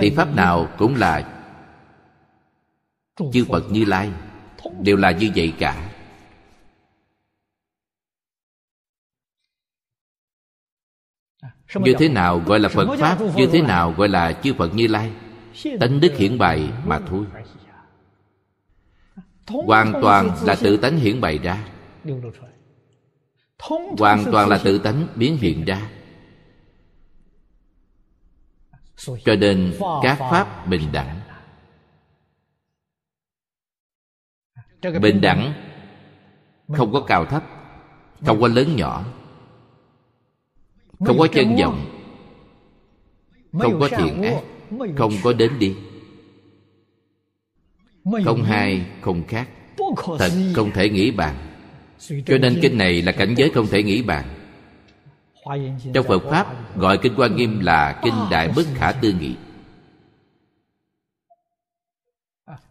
[0.00, 1.28] thì pháp nào cũng là
[3.32, 4.10] chư phật như lai.
[4.80, 5.89] Đều là như vậy cả
[11.74, 13.18] như thế nào gọi là phật pháp?
[13.36, 15.12] như thế nào gọi là chư phật như lai?
[15.80, 17.24] Tánh đức hiển bày mà thôi.
[19.46, 21.66] Hoàn toàn là tự tánh hiển bày ra.
[23.98, 25.90] Hoàn toàn là tự tánh biến hiện ra.
[29.24, 31.20] Cho nên các pháp bình đẳng.
[35.00, 35.52] Bình đẳng.
[36.72, 37.44] không có cao thấp
[38.26, 39.04] không có lớn nhỏ
[41.06, 41.86] không có chân vọng.
[43.52, 44.40] Không có thiện ác.
[44.96, 45.74] Không có đến đi.
[48.24, 49.48] Không hai không khác.
[50.18, 51.34] Thật không thể nghĩ bàn.
[52.26, 54.24] Cho nên kinh này là cảnh giới không thể nghĩ bàn.
[55.94, 59.34] Trong phật pháp gọi kinh quan nghiêm là kinh đại bất khả tư nghị.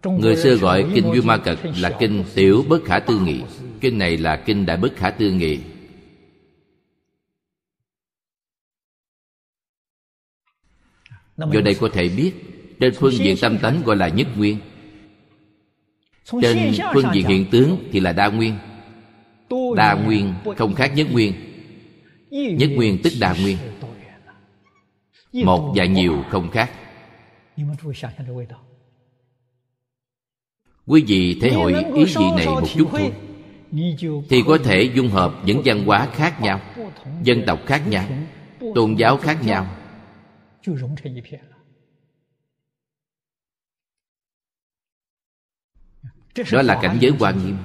[0.03, 3.41] người xưa gọi kinh duy ma cật là kinh tiểu bất khả tư nghị.
[3.81, 5.59] kinh này là kinh đại bất khả tư nghị
[11.51, 12.31] do đây có thể biết
[12.79, 14.57] trên phương diện tâm tánh gọi là nhất nguyên.
[16.41, 18.55] Trên phương diện hiện tướng thì là đa nguyên.
[19.75, 21.33] Đa nguyên không khác nhất nguyên.
[22.29, 23.57] Nhất nguyên tức đa nguyên.
[25.33, 26.71] Một và nhiều không khác.
[30.85, 33.11] Quý vị thể hội ý vị này một chút thôi.
[34.29, 36.61] Thì có thể dung hợp những văn hóa khác nhau
[37.23, 38.05] dân tộc khác nhau
[38.75, 39.67] tôn giáo khác nhau
[46.51, 47.57] đó là cảnh giới quan nghiêm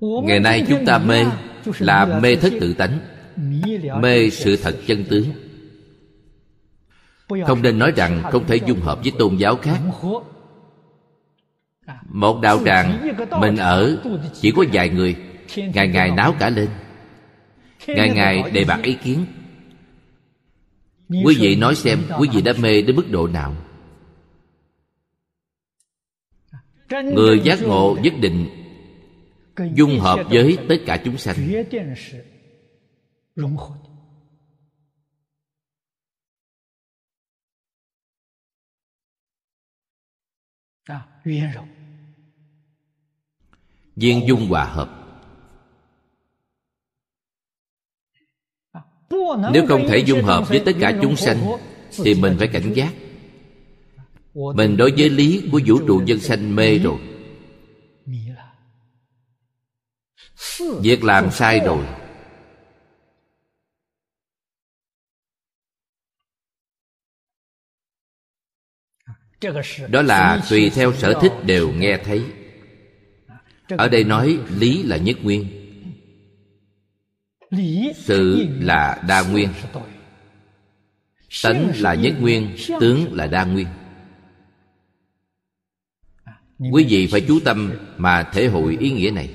[0.00, 1.24] ngày nay chúng ta mê
[1.78, 2.98] là mê thất tự tánh
[4.00, 9.56] mê sự thật chân tướng。không nên nói rằng không thể dung hợp với tôn giáo
[9.56, 13.08] khác。một đạo tràng
[13.40, 14.02] mình ở
[14.40, 15.16] chỉ có vài người
[15.56, 16.68] ngày ngày náo cả lên
[17.86, 19.26] Ngày ngày đề bạc ý kiến.
[21.08, 23.56] Quý vị nói xem quý vị đã mê đến mức độ nào?
[26.90, 28.48] Người giác ngộ nhất định
[29.74, 31.36] Dung hợp với tất cả chúng sanh.
[43.96, 45.05] Viên dung hòa hợp.
[49.52, 51.38] Nếu không thể dung hợp với tất cả chúng sanh,
[52.04, 52.92] thì mình phải cảnh giác.
[54.34, 56.98] Mình đối với lý của vũ trụ dân sanh mê rồi.
[60.80, 61.84] Việc làm sai rồi.
[69.88, 72.24] Đó là tùy theo sở thích đều nghe thấy.
[73.68, 75.55] Ở đây nói lý là nhất nguyên
[77.94, 79.48] sự là đa nguyên.
[81.42, 83.66] tánh là nhất nguyên tướng là đa nguyên.
[86.72, 89.30] Quý vị phải chú tâm mà thể hội ý nghĩa này.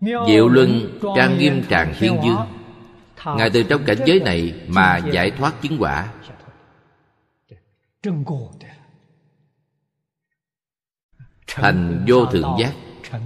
[0.00, 2.40] Diệu luân trang nghiêm tràng thiên dương
[3.24, 6.12] ngài từ trong cảnh giới này mà giải thoát chứng quả.
[11.46, 12.74] thành vô thượng giác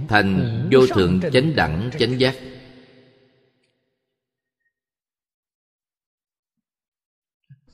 [0.07, 2.35] thành vô thượng chánh đẳng chánh giác.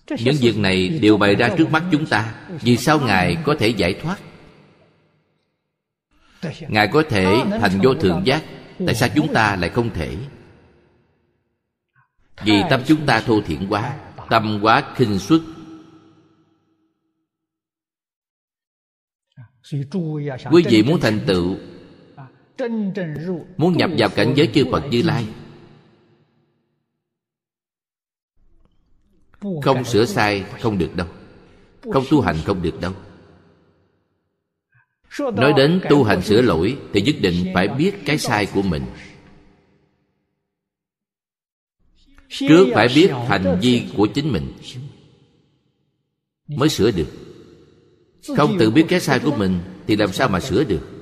[0.09, 3.67] Những việc này đều bày ra trước mắt chúng ta vì sao ngài có thể
[3.67, 4.19] giải thoát?
[6.67, 7.25] Ngài có thể
[7.59, 8.43] thành vô thượng giác
[8.85, 10.17] tại sao chúng ta lại không thể?
[12.43, 13.97] Vì tâm chúng ta thô thiển quá
[14.29, 15.41] tâm quá khinh suất.
[20.51, 21.57] Quý vị muốn thành tựu
[23.57, 25.27] muốn nhập vào cảnh giới chư phật như lai.
[29.61, 31.07] Không sửa sai không được đâu.
[31.93, 32.93] Không tu hành không được đâu.
[35.19, 38.83] Nói đến tu hành sửa lỗi thì nhất định phải biết cái sai của mình.
[42.29, 44.53] Trước phải biết hành vi của chính mình
[46.47, 47.07] mới sửa được.
[48.37, 50.92] Không tự biết cái sai của mình thì làm sao mà sửa được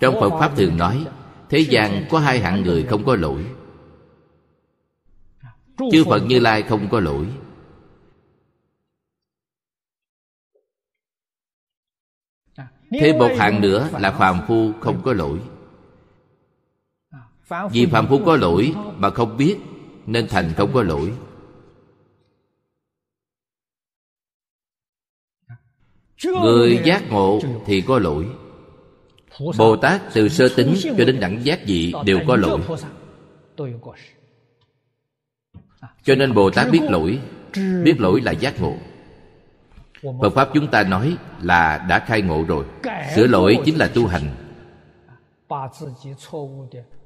[0.00, 1.06] trong phật pháp thường nói,
[1.48, 3.46] thế gian có hai hạng người không có lỗi.
[5.92, 7.26] Chư phật như lai không có lỗi.
[12.90, 15.40] Thêm một hạng nữa là phàm phu không có lỗi.
[17.70, 19.56] Vì phàm phu có lỗi mà không biết,
[20.06, 21.14] nên thành không có lỗi.
[26.24, 28.26] Người giác ngộ thì có lỗi
[29.58, 32.60] bồ tát từ sơ tính cho đến đẳng giác dị đều có lỗi.
[36.04, 37.20] Cho nên bồ tát biết lỗi.
[37.82, 38.76] Biết lỗi là giác ngộ.
[40.02, 42.64] Phật pháp chúng ta nói là đã khai ngộ rồi.
[43.16, 44.34] Sửa lỗi chính là tu hành.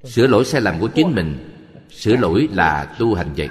[0.05, 1.55] Sửa lỗi sai lầm của chính mình,
[1.91, 3.49] sửa lỗi là tu hành vậy.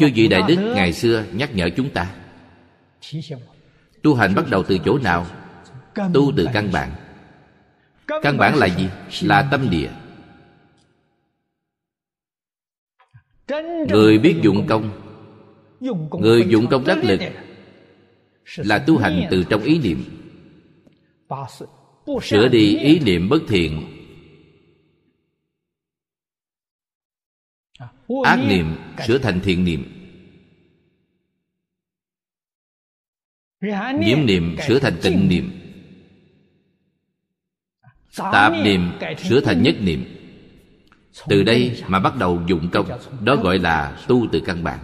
[0.00, 2.14] Chư vị đại đức ngày xưa nhắc nhở chúng ta
[4.04, 5.26] tu hành bắt đầu từ chỗ nào?
[6.14, 6.92] Tu từ căn bản.
[8.22, 8.88] Căn bản là gì?
[9.22, 9.90] Là tâm địa.
[13.88, 14.90] Người biết dụng công.
[16.20, 17.20] Người dụng công đắc lực
[18.56, 20.04] là tu hành từ trong ý niệm.
[22.22, 23.90] Sửa đi ý niệm bất thiện.
[28.24, 28.76] Ác niệm
[29.06, 29.93] sửa thành thiện niệm.
[33.98, 35.60] Nhiễm niệm sửa thành tịnh niệm.
[38.16, 38.90] Tạp niệm
[39.28, 40.04] sửa thành nhất niệm.
[41.28, 42.88] Từ đây mà bắt đầu dụng công.
[43.24, 44.78] đó gọi là tu từ căn bản.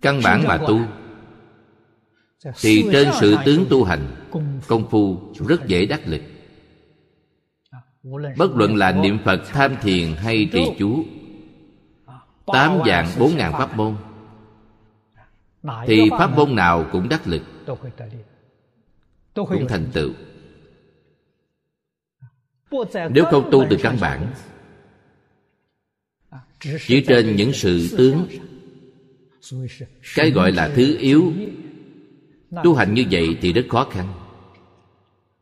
[0.00, 0.80] Căn bản mà tu
[2.60, 4.30] thì trên sự tướng tu hành
[4.68, 6.22] công phu rất dễ đắc lực
[8.36, 11.04] bất luận là niệm phật tham thiền hay trì chú
[12.46, 13.96] tám dạng bốn ngàn pháp môn.
[15.86, 17.42] Thì pháp môn nào cũng đắc lực.
[19.34, 20.12] Cũng thành tựu.
[23.10, 24.32] Nếu không tu từ căn bản
[26.86, 28.26] chỉ trên những sự tướng
[30.14, 31.32] cái gọi là thứ yếu
[32.64, 34.08] tu hành như vậy thì rất khó khăn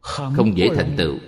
[0.00, 1.18] không dễ thành tựu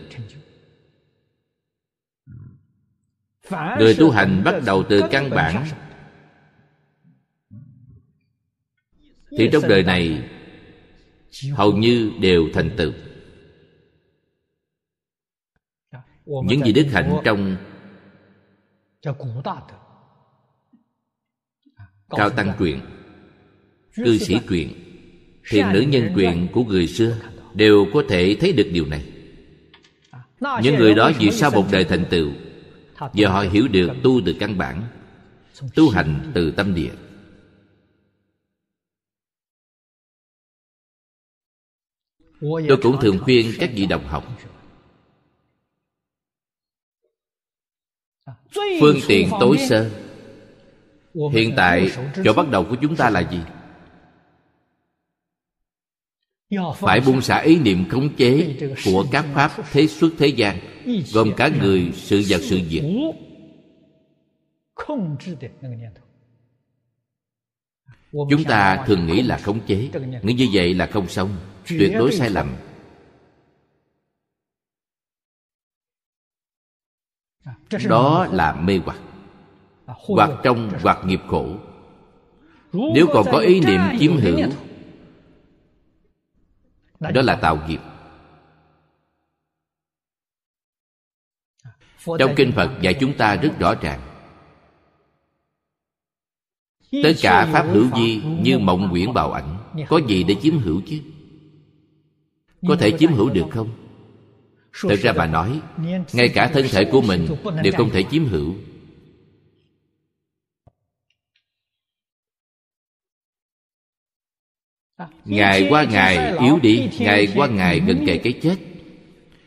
[3.50, 5.66] người tu hành bắt đầu từ căn bản.
[9.38, 10.30] thì trong đời này
[11.52, 12.92] hầu như đều thành tựu.
[16.26, 17.56] Những gì đức hạnh trong
[22.10, 22.80] cao tăng truyện
[23.96, 24.72] cư sĩ truyện
[25.48, 27.16] thiện nữ nhân quyền của người xưa
[27.54, 29.04] đều có thể thấy được điều này.
[30.62, 32.30] Những người đó vì sao một đời thành tựu
[33.12, 34.82] Giờ họ hiểu được tu từ căn bản
[35.74, 36.92] Tu hành từ tâm địa.
[42.40, 44.24] Tôi cũng thường khuyên các vị đồng học.
[48.80, 49.90] Phương tiện tối sơ.
[51.32, 51.90] Hiện tại
[52.24, 53.40] chỗ bắt đầu của chúng ta là gì?
[56.76, 60.58] Phải buông xả ý niệm khống chế Của các pháp thế xuất thế gian
[61.12, 62.82] Gồm cả người, sự vật, sự việc.
[68.12, 69.90] Chúng ta thường nghĩ là khống chế
[70.22, 71.36] Nghĩ như vậy là không xong
[71.68, 72.54] Tuyệt đối sai lầm.
[77.88, 78.98] Đó là mê hoặc
[79.86, 81.46] Hoặc trong hoặc nghiệp khổ.
[82.72, 84.38] Nếu còn có ý niệm chiếm hữu
[87.10, 87.80] Đó là tạo nghiệp.
[92.18, 94.00] Trong Kinh Phật dạy chúng ta rất rõ ràng.
[97.02, 99.56] Tất cả Pháp hữu vi như mộng quyển bào ảnh
[99.88, 101.00] Có gì để chiếm hữu chứ?
[102.68, 103.68] Có thể chiếm hữu được không?
[104.82, 105.60] Thật ra bà nói
[106.12, 107.26] Ngay cả thân thể của mình
[107.62, 108.54] Đều không thể chiếm hữu
[115.24, 118.56] Ngày qua ngày yếu đi Ngày qua ngày gần kề cái chết.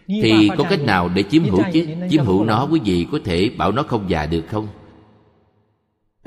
[0.07, 1.87] Thì có cách nào để chiếm hữu chứ?
[2.09, 4.67] Chiếm hữu nó quý vị có thể bảo nó không già được không?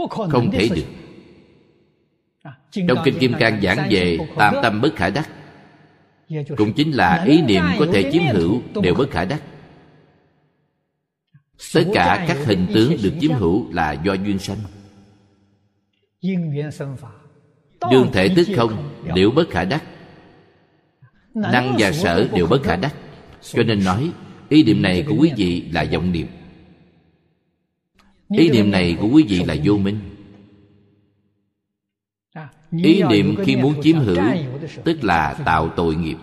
[0.08, 0.86] Không thể được.
[2.88, 5.30] Trong Kinh Kim Cang giảng về Tam tâm bất khả đắc.
[6.56, 9.42] Cũng chính là ý niệm có thể chiếm hữu Đều bất khả đắc.
[11.74, 14.58] Tất cả các hình tướng được chiếm hữu là do duyên sanh
[17.90, 19.84] Đương thể tức không đều bất khả đắc.
[21.34, 22.94] Năng và sở đều bất khả đắc.
[23.42, 24.12] Cho nên nói
[24.48, 26.26] Ý niệm này của quý vị là vọng niệm.
[28.28, 30.00] Ý niệm này của quý vị là vô minh.
[32.82, 34.22] Ý niệm khi muốn chiếm hữu
[34.84, 36.16] Tức là tạo tội nghiệp.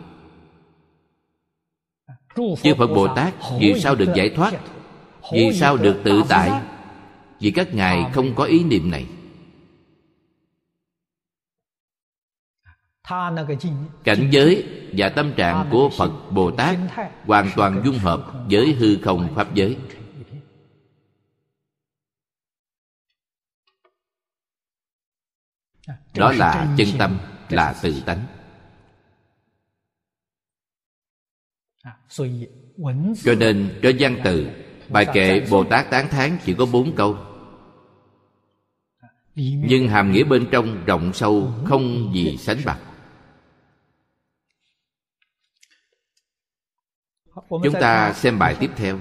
[2.63, 4.53] Chư Phật Bồ Tát Vì sao được giải thoát?
[5.33, 6.51] Vì sao được tự tại?
[7.39, 9.05] Vì các ngài không có ý niệm này
[14.03, 14.65] cảnh giới
[14.97, 16.77] và tâm trạng của phật bồ tát
[17.25, 19.77] hoàn toàn dung hợp với hư không pháp giới.
[26.15, 27.17] Đó là chân tâm
[27.49, 28.25] là tự tánh.
[33.23, 34.47] Cho nên cho văn từ
[34.89, 37.17] bài kệ bồ tát tán thán chỉ có bốn câu.
[39.35, 42.86] Nhưng hàm nghĩa bên trong rộng sâu không gì sánh bằng
[47.49, 48.99] chúng ta xem bài tiếp theo.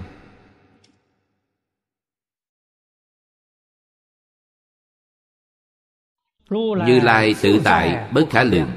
[6.87, 8.71] Như lai tự tại bất khả lượng.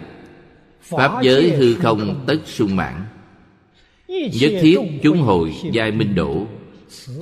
[0.82, 3.06] Pháp giới hư không tất sung mãn.
[4.08, 6.48] Nhất thiết chúng hồi giai minh đổ.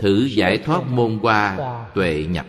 [0.02, 1.58] Thử giải thoát môn qua
[1.96, 2.46] tuệ nhập.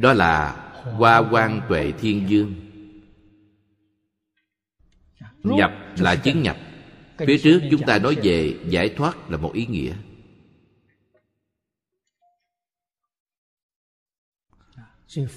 [0.00, 0.52] Đó là
[0.82, 2.54] hoa quan tuệ thiên dương.
[5.42, 6.56] Nhập là chứng nhập
[7.26, 9.94] phía trước chúng ta nói về giải thoát là một ý nghĩa.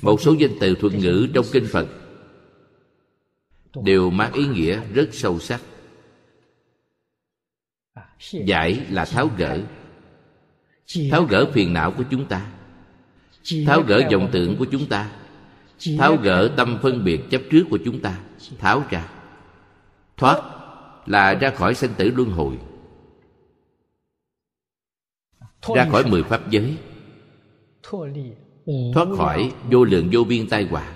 [0.01, 1.88] Một số danh từ thuật ngữ trong kinh phật
[3.84, 5.61] đều mang ý nghĩa rất sâu sắc.
[8.31, 9.61] Giải là tháo gỡ.
[11.11, 12.51] Tháo gỡ phiền não của chúng ta.
[13.65, 15.11] Tháo gỡ vọng tưởng của chúng ta.
[15.97, 18.19] Tháo gỡ tâm phân biệt chấp trước của chúng ta.
[18.57, 19.09] Tháo ra.
[20.17, 20.62] Thoát
[21.06, 22.60] là ra khỏi sanh tử luân hồi
[25.76, 26.78] ra khỏi mười pháp giới
[28.93, 30.95] thoát khỏi vô lượng vô biên tai họa.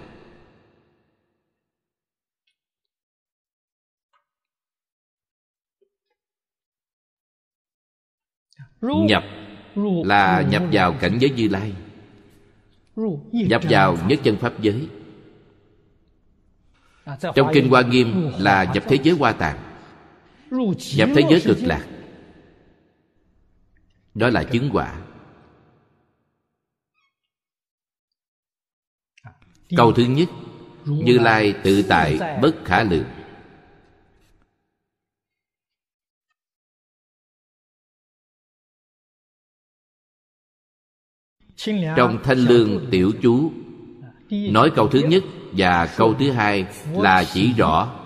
[8.82, 9.24] Nhập
[10.06, 11.74] là nhập vào cảnh giới như lai.
[13.32, 14.88] Nhập vào nhất chân pháp giới.
[17.36, 19.67] Trong kinh hoa nghiêm là nhập thế giới hoa tạng
[20.98, 21.88] nhập thế giới cực lạc.
[24.14, 25.02] Đó là chứng quả.
[29.78, 30.30] Câu thứ nhất,
[30.86, 33.06] như lai tự tại bất khả lượng.
[41.98, 43.52] Trong thanh lương tiểu chú,
[44.30, 47.97] nói câu thứ nhất và câu thứ hai là chỉ rõ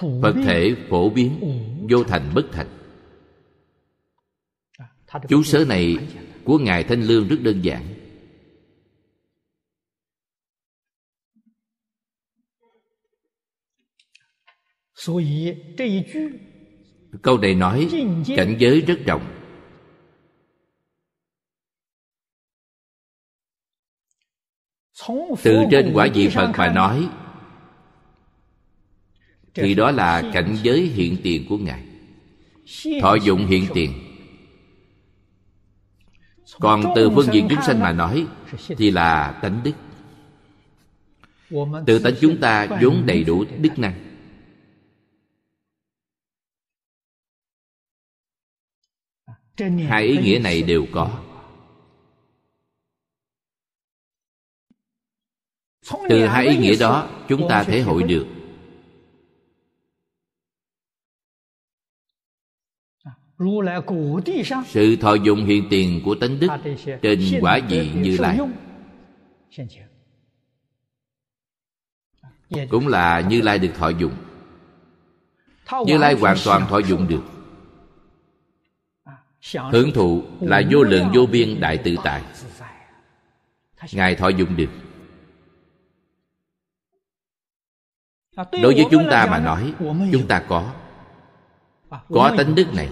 [0.00, 1.40] phật thể phổ biến
[1.90, 2.68] vô thành bất thành.
[5.28, 5.96] Chú sớ này
[6.44, 7.94] của ngài thanh lương rất đơn giản.
[17.22, 17.88] Câu này nói
[18.36, 19.30] cảnh giới rất rộng.
[25.42, 27.08] Từ trên quả vị phật mà nói
[29.54, 31.84] thì đó là cảnh giới hiện tiền của ngài.
[33.00, 33.92] Thọ dụng hiện tiền.
[36.60, 38.26] Còn từ phương diện chúng sanh mà nói,
[38.68, 39.72] thì là tánh đức.
[41.86, 43.94] Từ tánh chúng ta vốn đầy đủ đức năng.
[49.88, 51.22] Hai ý nghĩa này đều có.
[56.08, 58.26] Từ hai ý nghĩa đó, chúng ta thể hội được.
[64.66, 66.48] Sự thọ dụng hiện tiền của tánh đức
[67.02, 68.38] trên quả vị như lai.
[72.70, 74.12] cũng là như lai được thọ dụng.
[75.86, 77.22] như lai hoàn toàn thọ dụng được.
[79.72, 82.22] hưởng thụ là vô lượng vô biên đại tự tại.
[83.92, 84.70] ngài thọ dụng được.
[88.36, 89.74] đối với chúng ta mà nói
[90.12, 90.72] chúng ta có.
[92.08, 92.88] có tánh đức này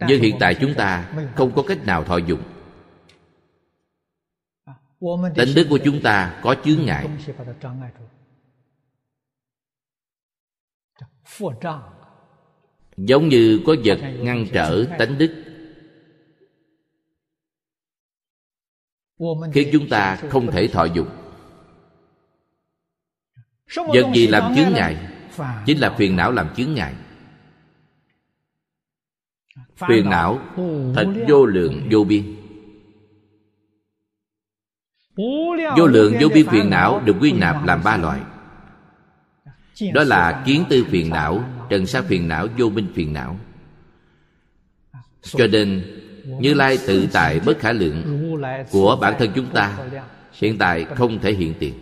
[0.00, 2.42] nhưng hiện tại chúng ta không có cách nào thọ dụng.
[5.36, 7.08] Tánh đức của chúng ta có chướng ngại.
[12.96, 15.42] giống như có vật ngăn trở tánh đức.
[19.52, 21.08] Khiến chúng ta không thể thọ dụng.
[23.76, 24.96] Vật gì làm chướng ngại
[25.66, 26.94] chính là phiền não làm chướng ngại
[29.76, 30.40] phiền não,
[30.94, 32.36] thật vô lượng vô biên.
[35.76, 38.20] Vô lượng vô biên phiền não được quy nạp làm ba loại.
[39.94, 43.38] Đó là kiến tư phiền não, trần sa phiền não, vô minh phiền não.
[45.22, 45.82] Cho nên,
[46.40, 48.02] như lai tự tại bất khả lượng
[48.70, 49.78] của bản thân chúng ta,
[50.32, 51.74] hiện tại không thể hiện tiền.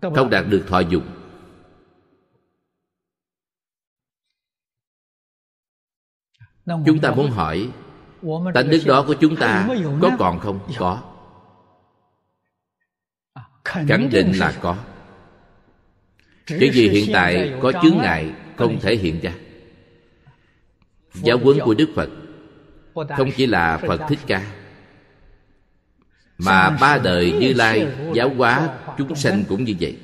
[0.00, 1.04] Không đạt được thọ dụng
[6.66, 7.68] chúng ta muốn hỏi
[8.54, 9.68] tánh đức đó của chúng ta
[10.02, 10.58] có còn không?
[10.78, 11.02] Có.
[13.64, 14.76] Khẳng định là có.
[16.46, 19.32] Chỉ vì hiện tại có chướng ngại không thể hiện ra.
[21.14, 22.10] Giáo huấn của đức phật
[23.16, 24.52] không chỉ là phật thích ca
[26.38, 29.96] mà ba đời như lai giáo hóa chúng sanh cũng như vậy.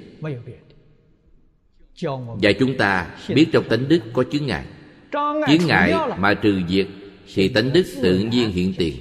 [2.43, 4.65] và chúng ta biết trong tánh đức có chướng ngại
[5.13, 6.89] chướng ngại mà trừ diệt
[7.35, 8.97] thì tánh đức tự nhiên hiện tiền.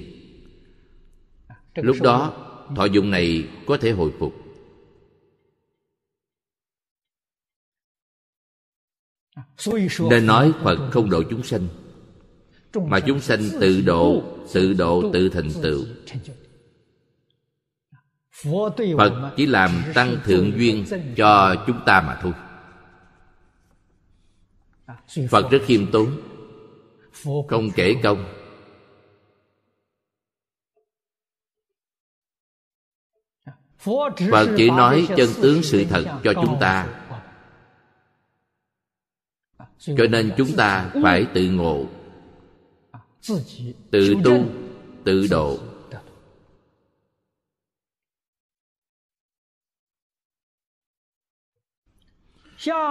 [1.74, 2.32] Lúc đó
[2.76, 4.34] thọ dụng này có thể hồi phục.
[10.10, 11.68] Nên nói phật không độ chúng sanh
[12.74, 15.84] mà chúng sanh tự độ tự độ tự thành tựu.
[18.96, 20.84] phật chỉ làm tăng thượng duyên
[21.16, 22.32] cho chúng ta mà thôi
[25.30, 26.20] phật rất khiêm tốn,
[27.48, 28.34] không kể công.
[34.30, 37.04] Phật chỉ nói chân tướng sự thật cho chúng ta.
[39.78, 41.86] Cho nên chúng ta phải tự ngộ,
[43.90, 44.44] tự tu,
[45.04, 45.58] tự độ.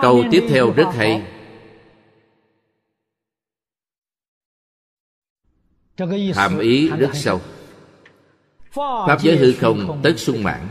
[0.01, 1.36] Câu tiếp theo rất hay.
[6.35, 7.41] Hàm ý rất sâu.
[8.71, 10.67] Pháp giới hư không tất sung mãn.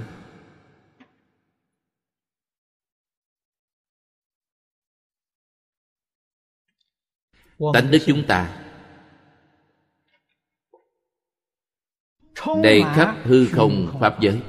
[7.74, 8.62] Tánh đức chúng ta.
[12.62, 14.42] Đầy khắp hư không pháp giới.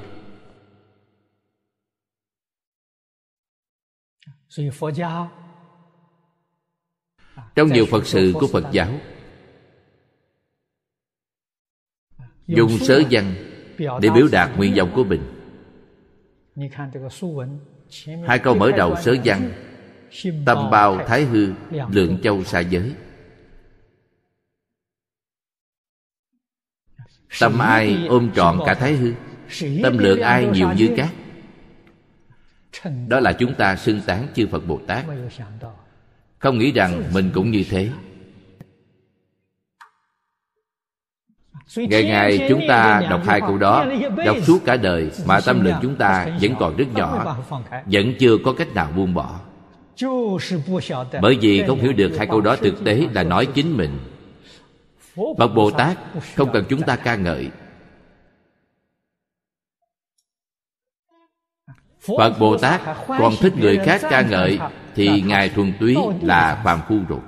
[7.54, 9.00] Trong nhiều phật sự của phật giáo
[12.48, 13.34] dùng sớ văn
[13.78, 15.22] để biểu đạt nguyện vọng của mình.
[18.26, 19.52] Hai câu mở đầu sớ văn
[20.46, 21.52] tâm bao thái hư
[21.90, 22.94] lượng châu xa giới.
[27.40, 29.12] Tâm ai ôm trọn cả thái hư
[29.82, 31.08] Tâm lượng ai nhiều như cát.
[33.08, 35.04] Đó là chúng ta xưng tán chư Phật Bồ Tát.
[36.38, 37.90] Không nghĩ rằng mình cũng như thế
[41.76, 43.86] Ngày ngày chúng ta đọc hai câu đó
[44.26, 47.36] Đọc suốt cả đời Mà tâm lượng chúng ta vẫn còn rất nhỏ
[47.86, 49.40] Vẫn chưa có cách nào buông bỏ.
[51.20, 53.98] Bởi vì không hiểu được hai câu đó thực tế là nói chính mình.
[55.38, 55.98] Phật Bồ Tát
[56.36, 57.50] không cần chúng ta ca ngợi.
[62.18, 64.58] Phật Bồ Tát còn thích người khác ca ngợi
[64.94, 67.20] Thì Ngài thuần túy là phàm phu rồi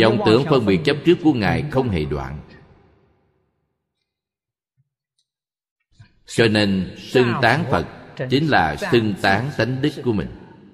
[0.00, 2.38] vọng tưởng phân biệt chấp trước của ngài không hề đoạn.
[6.26, 7.86] Cho nên, xưng tán phật
[8.30, 10.28] chính là xưng tán tánh đức của mình.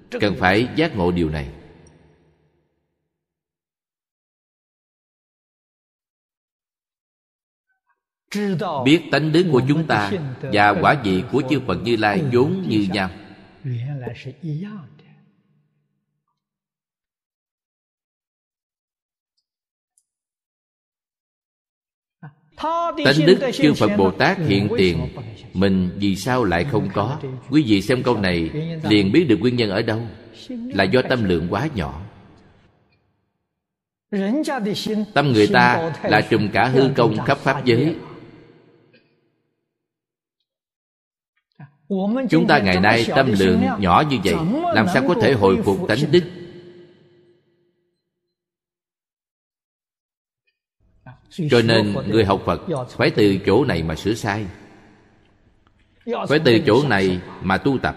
[0.09, 1.49] Cần phải giác ngộ điều này.
[8.85, 10.11] Biết tánh đức của chúng ta
[10.41, 13.09] và quả vị của chư phật như lai vốn như nhau.
[23.05, 25.07] Tánh đức chư Phật Bồ Tát hiện tiền.
[25.53, 27.17] Mình vì sao lại không có?
[27.49, 28.49] Quý vị xem câu này
[28.89, 30.01] Liền biết được nguyên nhân ở đâu.
[30.49, 32.01] Là do tâm lượng quá nhỏ.
[35.13, 37.95] Tâm người ta là trùm cả hư công khắp Pháp giới.
[42.29, 44.35] Chúng ta ngày nay tâm lượng nhỏ như vậy
[44.73, 46.23] Làm sao có thể hồi phục tánh đức
[51.29, 54.45] cho nên người học phật phải từ chỗ này mà sửa sai.
[56.29, 57.95] phải từ chỗ này mà tu tập.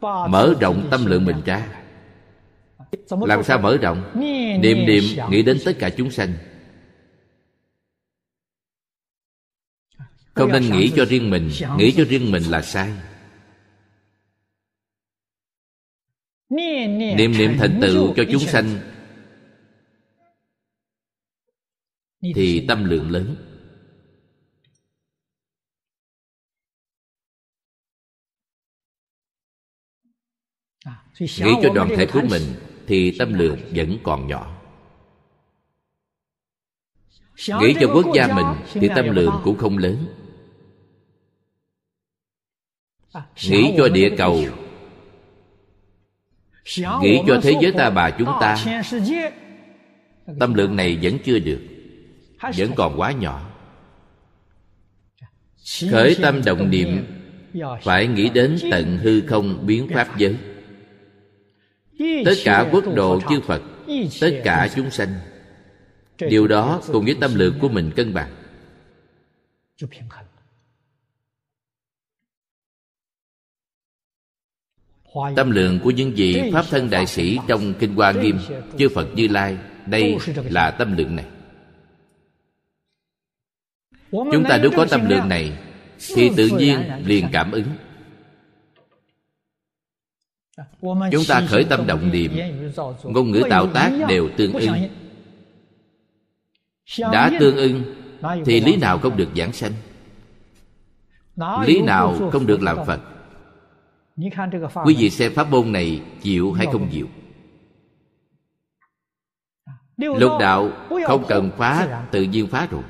[0.00, 1.66] Mở rộng tâm lượng mình ra.
[3.10, 4.10] làm sao mở rộng?
[4.60, 6.32] Niệm niệm nghĩ đến tất cả chúng sanh.
[10.34, 11.50] không nên nghĩ cho riêng mình.
[11.78, 12.90] nghĩ cho riêng mình là sai.
[16.50, 18.78] Niệm niệm thành tựu cho chúng sanh
[22.20, 23.36] thì tâm lượng lớn.
[30.84, 32.42] À, nghĩ cho đoàn thể của mình
[32.86, 34.54] thì tâm lượng vẫn còn nhỏ.
[37.60, 40.06] Nghĩ cho quốc gia mình thì tâm lượng cũng không lớn.
[43.12, 44.44] À, nghĩ cho địa cầu.
[47.02, 48.82] nghĩ cho thế giới ta bà chúng ta.
[50.40, 51.77] tâm lượng này vẫn chưa được
[52.40, 53.50] vẫn còn quá nhỏ.
[55.90, 57.06] Khởi tâm động niệm.
[57.82, 60.36] phải nghĩ đến tận hư không biến pháp giới.
[62.24, 63.62] Tất cả quốc độ chư phật
[64.20, 65.14] tất cả chúng sanh.
[66.18, 68.34] Điều đó cùng với tâm lượng của mình cân bằng.
[75.36, 78.38] Tâm lượng của những vị pháp thân đại sĩ trong kinh hoa nghiêm
[78.78, 80.18] chư phật như lai đây
[80.50, 81.26] là tâm lượng này
[84.10, 85.52] chúng ta nếu có tâm lượng này
[86.14, 87.66] thì tự nhiên liền cảm ứng.
[91.12, 92.32] Chúng ta khởi tâm động niệm
[93.02, 94.88] ngôn ngữ tạo tác đều tương ứng.
[97.12, 97.94] đã tương ưng
[98.46, 99.72] thì lý nào không được giảng sanh?
[101.66, 103.00] Lý nào không được làm phật?
[104.84, 107.06] Quý vị xem pháp môn này chịu hay không chịu
[109.98, 110.70] lục đạo
[111.06, 112.82] không cần phá tự nhiên phá rồi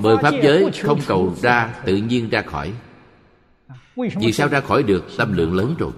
[0.00, 2.72] Mười pháp giới không cầu ra Tự nhiên ra khỏi.
[3.96, 5.04] Vì sao ra khỏi được?
[5.16, 5.92] Tâm lượng lớn rồi.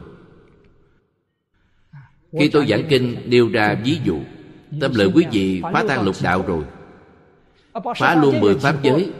[2.38, 4.18] Khi tôi giảng kinh nêu ra ví dụ
[4.80, 6.64] Tâm lượng quý vị phá tan lục đạo rồi.
[7.96, 9.10] Phá luôn mười pháp giới.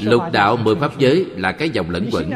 [0.00, 2.30] Lục đạo mười pháp giới là cái dòng lẫn quẩn.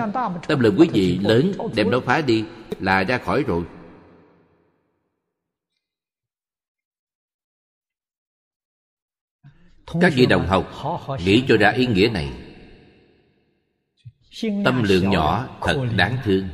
[0.49, 2.45] Tâm lượng quý vị lớn đem nó phá đi
[2.81, 3.63] Là ra khỏi rồi
[10.01, 10.73] các vị đồng học
[11.25, 12.29] nghĩ cho ra ý nghĩa này.
[14.65, 16.49] Tâm lượng nhỏ thật đáng thương.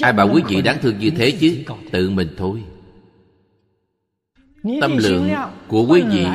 [0.00, 1.64] Ai bảo quý vị đáng thương như thế chứ?
[1.92, 2.62] tự mình thôi.
[4.80, 5.30] Tâm lượng
[5.68, 6.26] của quý vị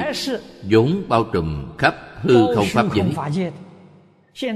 [0.63, 2.85] vốn bao trùm khắp hư không pháp
[3.33, 3.51] giới.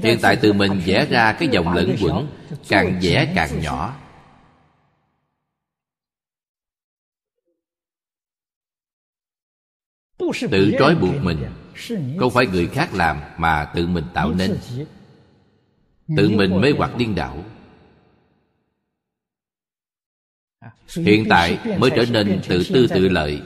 [0.03, 2.27] hiện tại tự mình vẽ ra cái dòng lẫn quẩn
[2.69, 3.95] càng vẽ càng nhỏ
[10.17, 11.37] tự trói buộc mình.
[12.19, 14.57] không phải người khác làm mà tự mình tạo nên?
[16.17, 17.43] Tự mình mê hoặc điên đảo.
[20.95, 23.41] Hiện tại mới trở nên tự tư tự lợi.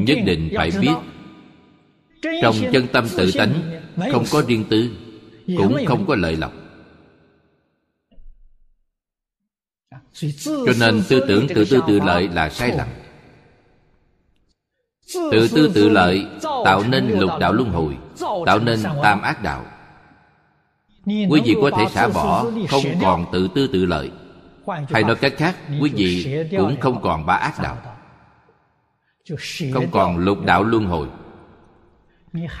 [0.00, 0.94] Nhất định phải biết
[2.42, 3.80] trong chân tâm tự tánh
[4.12, 4.96] không có riêng tư
[5.56, 6.61] cũng không có lợi lộc
[10.44, 12.88] cho nên tư tưởng tự tư tự lợi là sai lầm.
[15.14, 16.26] Tự tư tự lợi
[16.64, 17.96] tạo nên lục đạo luân hồi
[18.46, 19.64] tạo nên tam ác đạo.
[21.06, 24.10] Quý vị có thể xả bỏ không còn tự tư tự lợi.
[24.66, 27.76] Hay nói cách khác quý vị cũng không còn ba ác đạo.
[29.72, 31.08] Không còn lục đạo luân hồi.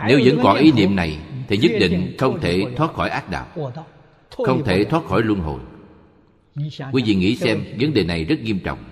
[0.06, 3.46] Nếu vẫn còn ý niệm này thì nhất định không thể thoát khỏi ác đạo
[4.30, 5.60] không thể thoát khỏi luân hồi
[6.92, 8.84] quý vị nghĩ xem vấn đề này rất nghiêm trọng.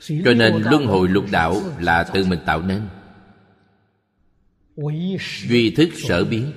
[0.00, 2.88] Cho nên luân hồi lục đạo là tự mình tạo nên.
[5.48, 6.52] Duy thức sở biến.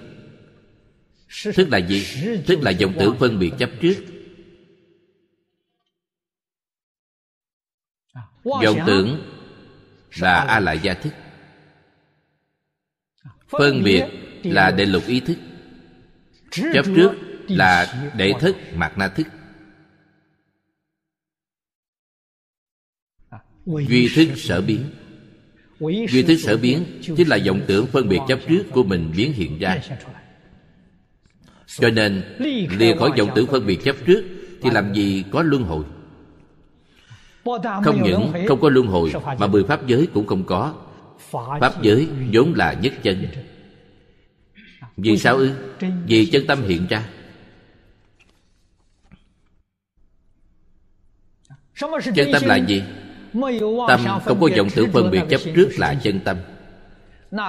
[1.54, 2.06] Thức là gì?
[2.48, 4.06] Thức là dòng tử phân biệt chấp trước.
[8.44, 9.22] Vọng tưởng
[10.18, 11.14] là a lại gia thức.
[13.48, 15.38] Phân biệt là đệ lục ý thức.
[16.52, 17.12] Chấp trước
[17.48, 19.28] là đệ thức mạt na thức.
[23.66, 24.86] Duy thức sở biến.
[26.10, 29.34] duy thức sở biến chính là vọng tưởng phân biệt chấp trước của mình biến
[29.34, 29.82] hiện ra.
[31.68, 32.24] Cho nên
[32.70, 34.24] lìa khỏi vọng tưởng phân biệt chấp trước
[34.62, 35.86] thì làm gì có luân hồi?
[37.84, 40.74] Không những không có luân hồi mà mười pháp giới cũng không có.
[41.32, 43.28] Pháp giới vốn là nhất chân
[44.98, 45.52] vì sao ư?
[46.06, 47.10] vì chân tâm hiện ra.
[52.16, 52.84] Chân tâm là gì?
[53.88, 56.38] Tâm không có vọng tưởng phân biệt chấp trước là chân tâm.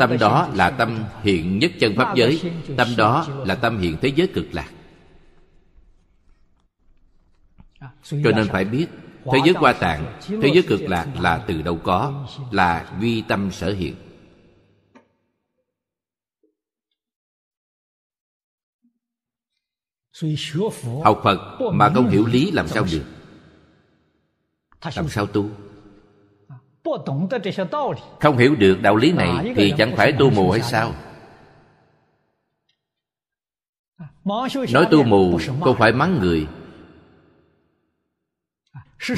[0.01, 2.41] Tâm đó là tâm hiện nhất chân pháp giới.
[2.77, 4.71] tâm đó là tâm hiện thế giới cực lạc.
[8.03, 8.87] Cho nên phải biết
[9.33, 12.27] thế giới qua tạng thế giới cực lạc là từ đâu có?
[12.51, 13.95] Là duy tâm sở hiện
[21.05, 23.05] học phật mà không hiểu lý làm sao được?
[24.97, 25.51] Làm sao tu?
[28.21, 30.95] Không hiểu được đạo lý này thì chẳng phải tu mù hay sao?
[34.73, 36.47] Nói tu mù không phải mắng người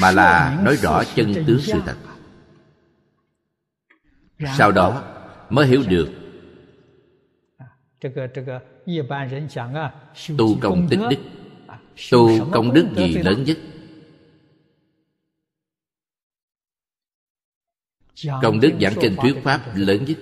[0.01, 1.97] mà là nói rõ chân tướng sự thật.
[4.57, 5.03] Sau đó
[5.49, 6.09] mới hiểu được
[10.37, 11.17] tu công tích đức.
[12.11, 13.57] Tu công đức gì lớn nhất?
[18.41, 20.17] Công đức giảng kinh thuyết pháp lớn nhất.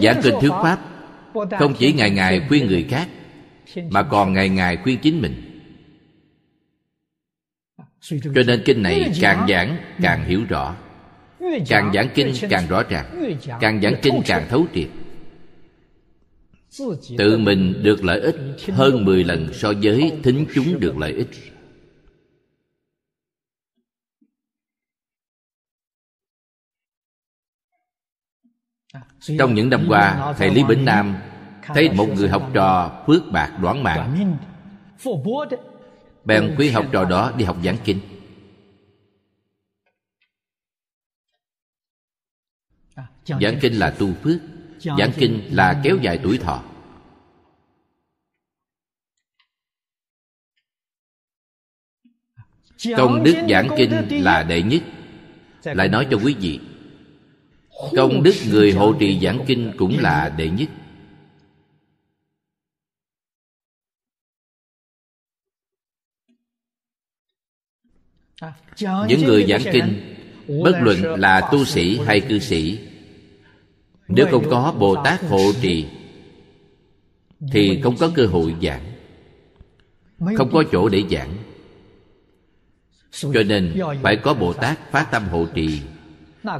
[0.00, 0.80] Giảng kinh thuyết pháp
[1.58, 3.08] không chỉ ngày ngày khuyên người khác
[3.90, 5.60] mà còn ngày ngày khuyên chính mình.
[8.34, 10.76] Cho nên kinh này càng giảng càng hiểu rõ
[11.68, 13.36] càng giảng kinh càng rõ ràng.
[13.60, 14.88] càng giảng kinh càng thấu triệt.
[17.18, 18.36] Tự mình được lợi ích
[18.72, 21.28] hơn 10 lần so với thính chúng được lợi ích.
[29.38, 31.16] Trong những năm qua thầy lý bỉnh nam
[31.62, 34.36] thấy một người học trò phước bạc đoán mạng.
[36.24, 37.98] Bèn khuyên học trò đó đi học giảng kinh
[43.26, 44.40] giảng kinh là tu phước
[44.78, 46.64] giảng kinh là kéo dài tuổi thọ.
[52.96, 54.82] Công đức giảng kinh là đệ nhất.
[55.64, 56.60] Lại nói cho quý vị
[57.96, 60.68] công đức người hộ trì giảng kinh cũng là đệ nhất.
[69.08, 70.16] Những người giảng kinh
[70.62, 72.78] bất luận là tu sĩ hay cư sĩ
[74.08, 75.86] nếu không có bồ tát hộ trì
[77.52, 78.82] thì không có cơ hội giảng.
[80.36, 81.34] Không có chỗ để giảng.
[83.10, 85.80] Cho nên phải có bồ tát phát tâm hộ trì.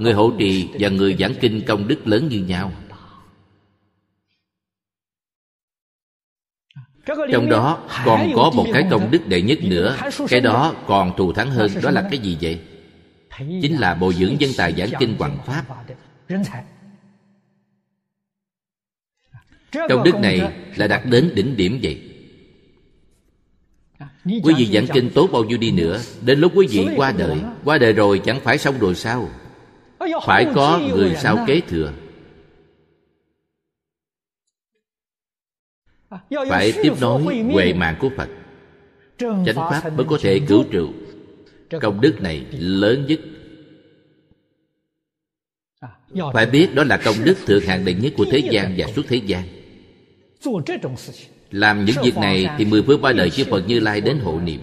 [0.00, 2.72] Người hộ trì và người giảng kinh công đức lớn như nhau.
[7.32, 9.96] Trong đó còn có một cái công đức đệ nhất nữa.
[10.28, 11.70] Cái đó còn thù thắng hơn.
[11.82, 12.60] đó là cái gì vậy?
[13.38, 15.64] Chính là bồi dưỡng dân tài giảng kinh hoàng pháp
[19.88, 22.00] công đức này là đạt đến đỉnh điểm vậy.
[24.24, 27.36] Quý vị giảng kinh tốt bao nhiêu đi nữa Đến lúc quý vị qua đời.
[27.64, 29.30] Qua đời rồi chẳng phải xong rồi sao?
[30.26, 31.92] Phải có người sau kế thừa.
[36.48, 37.22] Phải tiếp nối
[37.52, 38.28] huệ mạng của Phật.
[39.18, 40.88] Chánh Pháp mới có thể cứu trụ.
[41.80, 43.20] Công đức này lớn nhất.
[46.32, 49.02] Phải biết đó là công đức thượng hạng đệ nhất của thế gian và suốt
[49.08, 49.42] thế gian
[51.50, 54.40] Làm những việc này thì mười phương ba đời chư Phật Như Lai đến hộ
[54.40, 54.60] niệm.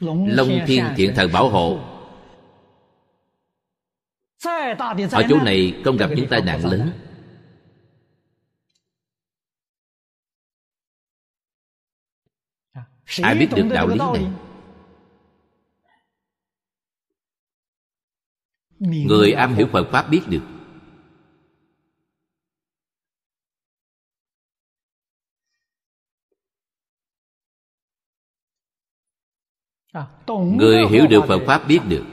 [0.00, 1.78] Long Thiên Thiện Thần bảo hộ.
[5.12, 6.92] Ở chỗ này không gặp những tai nạn lớn.
[13.22, 14.26] Ai biết được đạo lý này?
[18.78, 20.53] Người am hiểu phật pháp biết được
[30.56, 32.04] người hiểu được phật pháp biết được.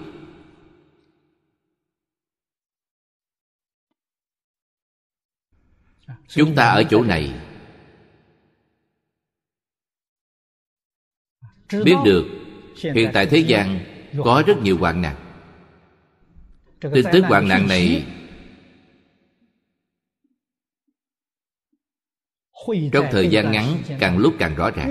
[6.27, 7.33] Chúng ta ở chỗ này.
[11.71, 12.25] biết được
[12.93, 13.79] hiện tại thế gian
[14.23, 15.15] có rất nhiều hoạn nạn.
[16.81, 18.05] Tin tức hoạn nạn này
[22.91, 24.89] trong thời gian ngắn càng lúc càng rõ ràng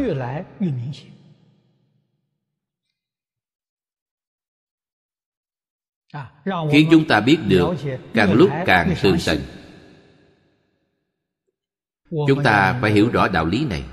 [6.72, 7.74] khiến chúng ta biết được
[8.14, 9.40] càng lúc càng tường tận
[12.10, 13.84] chúng ta phải hiểu rõ đạo lý này.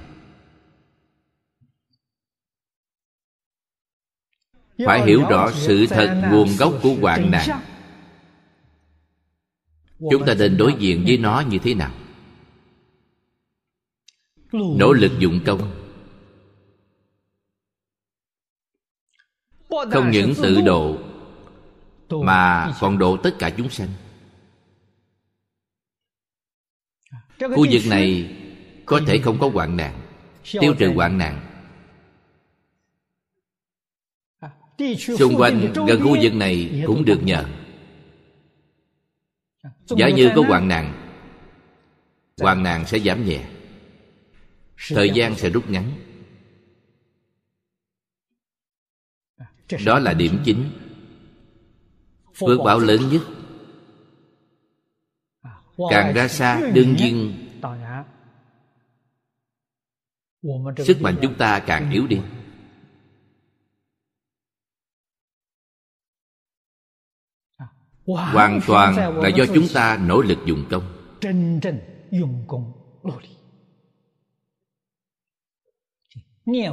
[4.85, 7.61] Phải hiểu rõ sự thật nguồn gốc của hoạn nạn
[10.11, 11.91] chúng ta nên đối diện với nó như thế nào?
[14.51, 15.71] Nỗ lực dụng công.
[19.69, 21.06] Không những tự độ
[22.09, 23.89] mà còn độ tất cả chúng sanh.
[27.39, 28.35] Khu vực này
[28.85, 30.01] có thể không có hoạn nạn
[30.51, 31.43] tiêu trừ hoạn nạn.
[34.97, 37.45] Xung quanh gần khu vực này cũng được nhờ.
[39.85, 41.07] Giả như có hoạn nạn
[42.41, 43.49] hoạn nạn sẽ giảm nhẹ.
[44.89, 45.91] Thời gian sẽ rút ngắn.
[49.85, 50.69] Đó là điểm chính
[52.39, 53.21] phước báo lớn nhất.
[55.89, 57.33] Càng ra xa đương nhiên
[60.77, 62.21] sức mạnh chúng ta càng yếu đi.
[68.07, 70.83] hoàn toàn là do chúng ta nỗ lực dùng công.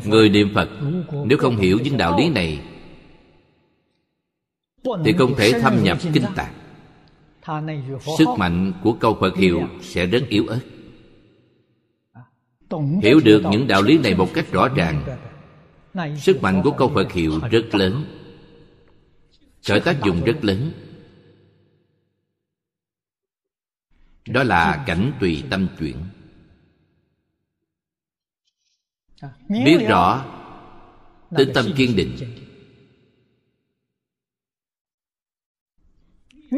[0.05, 0.69] Người niệm phật
[1.27, 2.74] nếu không hiểu những đạo lý này
[5.05, 6.55] thì không thể thâm nhập kinh tạng.
[8.19, 10.61] sức mạnh của câu phật hiệu sẽ rất yếu ớt.
[13.03, 15.19] Hiểu được những đạo lý này một cách rõ ràng
[16.19, 18.05] sức mạnh của câu phật hiệu rất lớn.
[19.69, 20.73] Khởi tác dụng rất lớn.
[24.29, 25.97] đó là cảnh tùy tâm chuyển.
[29.49, 30.25] Biết rõ
[31.37, 32.17] tinh tâm kiên định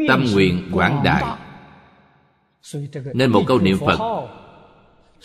[0.09, 1.25] tâm nguyện quảng đại.
[3.15, 4.29] nên một câu niệm phật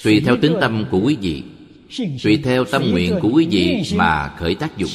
[0.04, 1.44] tùy theo tính tâm của quý vị
[2.24, 4.90] tùy theo tâm nguyện của quý vị mà khởi tác dụng.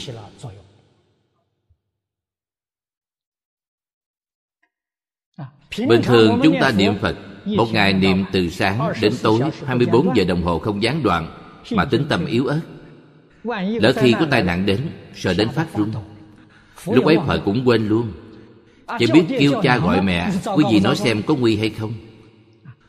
[5.88, 10.24] Bình thường chúng ta niệm phật một ngày niệm từ sáng đến tối 24 giờ
[10.24, 11.38] đồng hồ không gián đoạn
[11.70, 12.60] Mà tính tâm yếu ớt.
[13.80, 14.80] Lỡ khi có tai nạn đến
[15.14, 15.92] Sợ đến phát run
[16.86, 18.12] Lúc ấy Phật cũng quên luôn
[18.98, 21.92] Chỉ biết kêu cha gọi mẹ Quý vị nói xem có nguy hay không?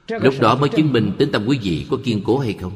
[0.08, 2.72] Lúc đó mới chứng minh tính tâm quý vị có kiên cố hay không?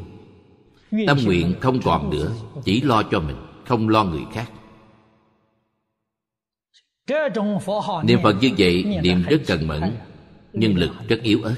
[1.07, 2.31] Tâm nguyện không còn nữa
[2.63, 3.35] Chỉ lo cho mình
[3.65, 4.51] Không lo người khác.
[8.03, 9.81] Niệm Phật như vậy Niệm rất cần mẫn
[10.53, 11.55] Nhưng lực rất yếu ớt.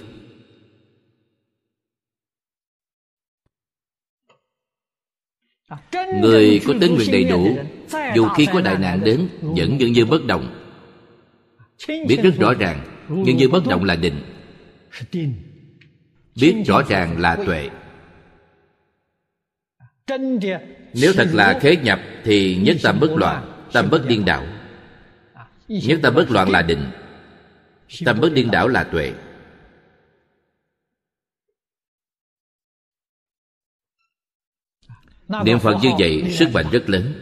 [6.22, 7.58] Người có tính nguyện đầy đủ
[8.16, 10.63] dù khi có đại nạn đến vẫn nhân như bất động
[11.88, 14.22] biết rất rõ ràng nhân như bất động là định.
[16.36, 17.70] Biết rõ ràng là tuệ.
[20.94, 24.46] Nếu thật là khế nhập, thì nhất tâm bất loạn, tâm bất điên đảo.
[25.68, 26.92] Nhất tâm bất loạn là định.
[28.06, 29.14] Tâm bất điên đảo là tuệ.
[35.46, 37.14] Niệm phật như vậy, sức mạnh rất lớn.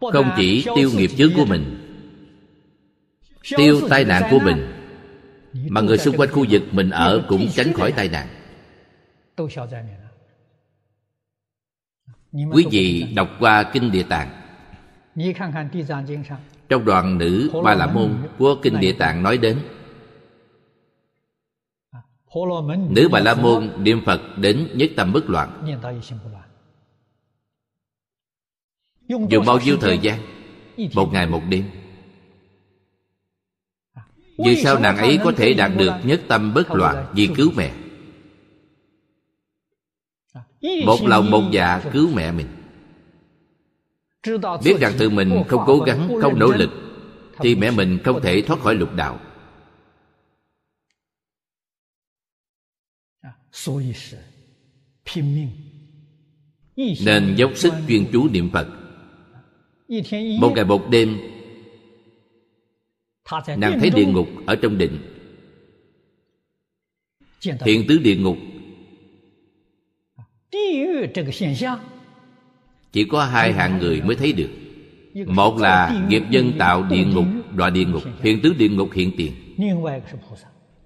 [0.00, 1.79] Không chỉ tiêu nghiệp chướng của mình
[3.56, 4.72] tiêu tai nạn của mình.
[5.68, 8.28] mà người xung quanh khu vực mình ở cũng tránh khỏi tai nạn.
[12.32, 14.30] Quý vị đọc qua kinh địa tạng.
[16.68, 19.58] Trong đoạn nữ ba la môn của kinh địa tạng nói đến.
[22.90, 25.66] Nữ bà la môn niệm phật đến nhất tâm bất loạn.
[29.08, 30.20] Dùng bao nhiêu thời gian?
[30.94, 31.64] một ngày một đêm
[34.44, 37.72] vì sao nàng ấy có thể đạt được nhất tâm bất loạn vì cứu mẹ?
[40.86, 42.46] Một lòng một dạ cứu mẹ mình.
[44.64, 46.70] Biết rằng tự mình không cố gắng không nỗ lực
[47.38, 49.20] thì mẹ mình không thể thoát khỏi lục đạo.
[57.04, 58.68] Nên dốc sức chuyên chú niệm phật.
[60.40, 61.18] Một ngày một đêm
[63.56, 64.98] nàng thấy địa ngục ở trong định
[67.64, 68.36] hiện tứ địa ngục.
[72.92, 74.50] Chỉ có hai hạng người mới thấy được.
[75.26, 77.24] Một là nghiệp nhân tạo địa ngục
[77.54, 78.02] đọa địa ngục.
[78.22, 79.32] hiện tứ địa ngục hiện tiền.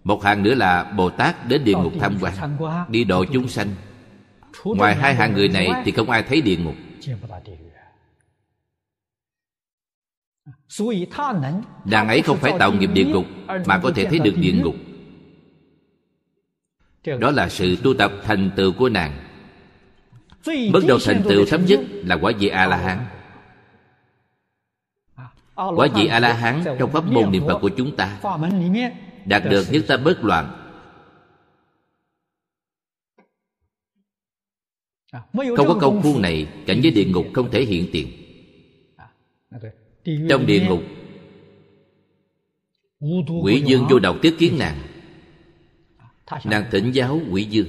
[0.05, 2.35] Một hạng nữa là bồ tát đến địa ngục tham quan
[2.89, 3.69] đi độ chúng sanh.
[4.65, 6.75] ngoài hai hạng người này thì không ai thấy địa ngục
[11.84, 13.24] nàng ấy không phải tạo nghiệp địa ngục
[13.66, 14.74] mà có thể thấy được địa ngục.
[17.20, 19.12] Đó là sự tu tập thành tựu của nàng.
[20.46, 22.98] Bước đầu thành tựu thấp nhất là quả vị A-la-hán.
[25.55, 28.20] Quả vị A-la-hán trong pháp môn niệm Phật của chúng ta
[29.24, 30.60] Đạt được nhất tâm bất loạn.
[35.56, 38.09] Không có công phu này Cảnh giới địa ngục không thể hiện tiền
[40.05, 40.82] Trong địa ngục
[43.43, 44.82] Quỷ dương vô độc tiếp kiến nàng.
[46.44, 47.66] Nàng thỉnh giáo quỷ dương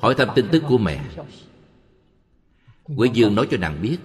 [0.00, 1.00] hỏi thăm tin tức của mẹ.
[2.96, 3.96] quế dương nói cho nàng biết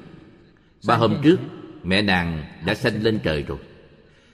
[0.88, 1.40] ba hôm trước
[1.84, 3.57] mẹ nàng đã sanh lên trời rồi.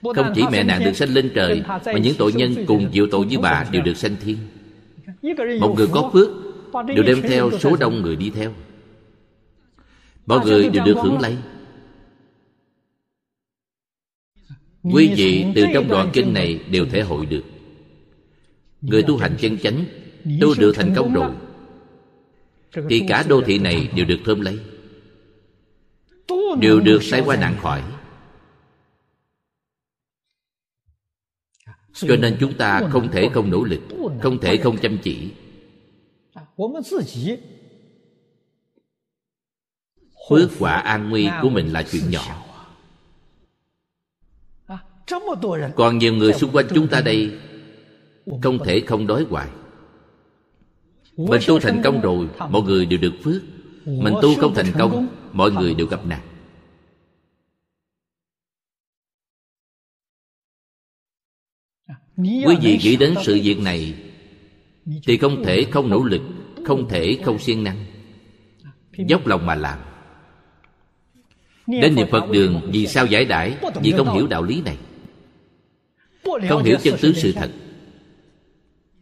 [0.02, 3.26] Không chỉ mẹ nàng được sanh lên trời mà những tội nhân cùng chịu tội
[3.26, 3.96] với bà đều được.
[3.96, 4.38] sanh thiên.
[5.60, 6.28] Một người có phước
[6.86, 8.52] đều đem theo số đông người đi theo.
[10.26, 11.36] Mọi người đều được hưởng lấy
[14.92, 17.42] quý vị từ trong đoạn kinh này đều thể hội được.
[18.80, 19.84] Người tu hành chân chánh
[20.40, 21.32] tu được thành công rồi.
[22.90, 24.58] thì cả đô thị này đều được thơm lấy.
[26.60, 27.82] Đều được sai qua nạn khỏi.
[31.94, 33.80] Cho nên chúng ta không thể không nỗ lực
[34.22, 35.30] không thể không chăm chỉ.
[40.28, 42.45] Phước quả an nguy của mình là chuyện nhỏ
[45.76, 47.38] còn nhiều người xung quanh chúng ta đây
[48.42, 49.48] không thể không đói hoài.
[51.16, 53.42] Mình tu thành công rồi mọi người đều được phước.
[53.84, 56.20] Mình tu không thành công mọi người đều gặp nạn.
[62.16, 63.94] Quý vị nghĩ đến sự việc này
[65.06, 66.22] thì không thể không nỗ lực
[66.64, 67.84] không thể không siêng năng.
[68.96, 69.78] Dốc lòng mà làm.
[71.66, 74.76] Đến niệm phật đường vì sao giải đãi vì không hiểu đạo lý này
[76.48, 77.50] không hiểu chân tướng sự thật.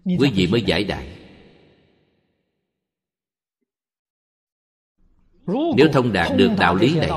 [0.05, 1.15] quý vị mới giải đãi
[5.47, 7.11] Nếu thông đạt được đạo lý này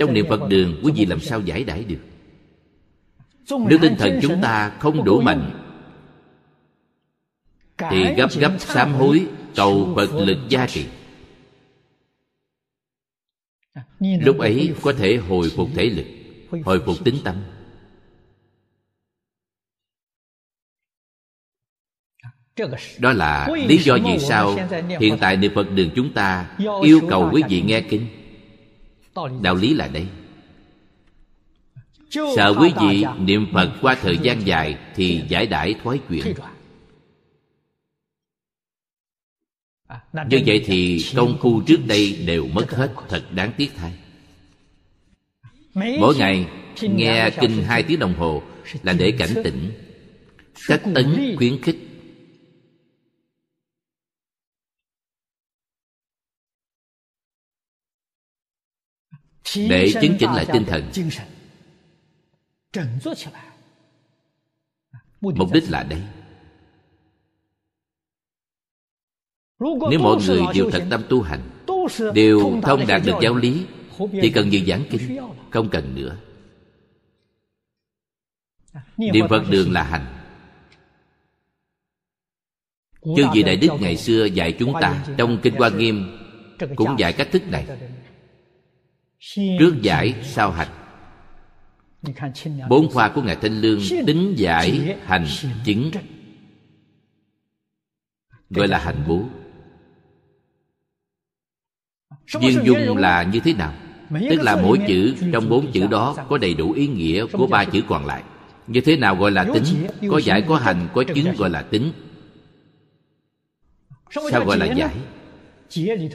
[0.00, 2.00] Trong niệm Phật đường Quý vị làm sao giải đãi được?
[3.68, 5.50] Nếu tinh thần chúng ta không đủ mạnh
[7.90, 10.86] Thì gấp gấp sám hối Cầu Phật lực gia trì.
[14.00, 16.06] Lúc ấy có thể hồi phục thể lực
[16.64, 17.36] Hồi phục tính tâm
[22.98, 24.56] đó là lý do vì sao
[25.00, 26.46] hiện tại niệm phật đường chúng ta
[26.82, 28.06] yêu cầu quý vị nghe kinh.
[29.42, 30.06] Đạo lý là đây.
[32.10, 36.34] Sợ quý vị niệm phật qua thời gian dài thì giải đãi thoái chuyển
[40.28, 43.92] như vậy thì công phu trước đây đều mất hết, thật đáng tiếc thay.
[45.74, 46.46] Mỗi ngày
[46.80, 48.42] nghe kinh hai tiếng đồng hồ
[48.82, 49.70] là để cảnh tỉnh.
[50.68, 51.93] Cách tấn khuyến khích
[59.56, 60.90] để chứng chỉnh lại tinh thần
[65.20, 66.02] mục đích là đây
[69.90, 71.40] nếu mọi người đều thật tâm tu hành
[72.14, 73.66] đều thông đạt được giáo lý
[74.22, 75.18] thì cần gì giảng kinh
[75.50, 76.16] không cần nữa.
[78.96, 80.06] Niệm phật đường là hành.
[83.16, 86.18] Chư vị đại đức ngày xưa dạy chúng ta trong kinh hoa nghiêm
[86.76, 87.66] cũng dạy cách thức này
[89.32, 90.68] trước giải sau hành
[92.68, 95.26] bốn khoa của ngài thanh lương tính giải hành
[95.64, 95.90] chứng.
[98.50, 99.22] Gọi là hành bố.
[102.40, 103.74] Viên dung là như thế nào?
[104.10, 107.64] Tức là mỗi chữ trong bốn chữ đó có đầy đủ ý nghĩa của ba
[107.64, 108.22] chữ còn lại.
[108.66, 109.64] Như thế nào gọi là tính?
[110.10, 111.92] Có giải, có hành, có chứng gọi là tính.
[114.30, 114.94] Sao gọi là giải?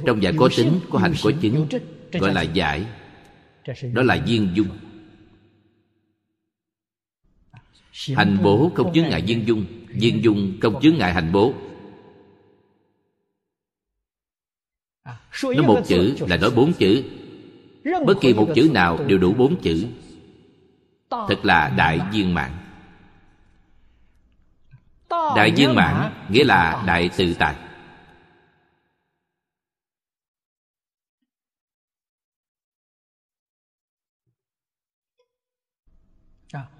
[0.05, 1.67] Trong giải có tính, có hành, có chứng
[2.11, 2.85] gọi là giải
[3.93, 4.67] đó là viên dung.
[8.15, 9.65] Hành bố không chứng ngại viên dung.
[9.87, 11.53] viên dung không chứng ngại hành bố.
[15.43, 17.03] Nói một chữ là nói bốn chữ.
[18.05, 19.85] Bất kỳ một chữ nào đều đủ bốn chữ.
[21.09, 22.51] Thật là đại viên mãn.
[25.09, 27.55] Đại viên mãn nghĩa là đại tự tại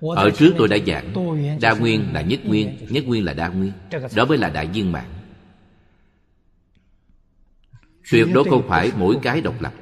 [0.02, 1.14] ở trước tôi đã giảng
[1.62, 3.72] đa nguyên là nhất nguyên nhất nguyên là đa nguyên.
[4.16, 5.06] Đó mới là đại viên mãn.
[8.12, 9.74] Tuyệt đối không phải mỗi cái độc lập.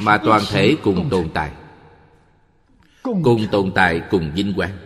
[0.00, 1.52] Mà toàn thể cùng tồn tại.
[3.02, 4.78] Cùng tồn tại cùng vinh quang.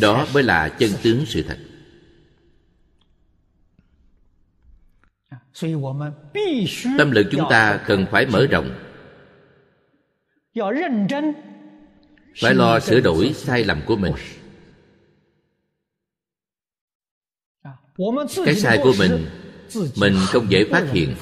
[0.00, 1.58] Đó mới là chân tướng sự thật
[6.98, 8.70] tâm lực chúng ta cần phải mở rộng.
[12.40, 14.12] Phải lo sửa đổi sai lầm của mình.
[18.44, 19.26] Cái sai của mình
[19.96, 21.14] mình không dễ phát hiện.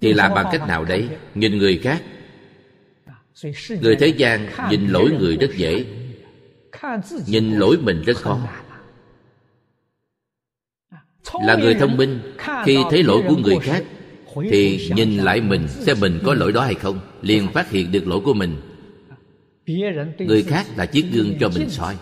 [0.00, 1.08] Thì làm bằng cách nào đấy?
[1.34, 2.02] Nhìn người khác.
[3.82, 5.86] Người thế gian nhìn lỗi người rất dễ.
[7.26, 8.40] Nhìn lỗi mình rất khó
[11.32, 12.20] là người thông minh.
[12.64, 13.84] Khi thấy lỗi của người khác,
[14.50, 18.06] thì nhìn lại mình xem mình có lỗi đó hay không, liền phát hiện được
[18.06, 18.56] lỗi của mình.
[20.18, 21.96] Người khác là chiếc gương cho mình soi.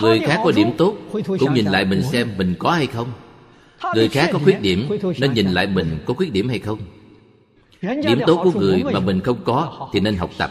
[0.00, 0.96] Người khác có điểm tốt,
[1.38, 3.08] cũng nhìn lại mình xem mình có hay không.
[3.94, 4.88] Người khác có khuyết điểm,
[5.20, 6.78] nên nhìn lại mình có khuyết điểm hay không.
[7.82, 10.50] Điểm tốt của người mà mình không có, thì nên học tập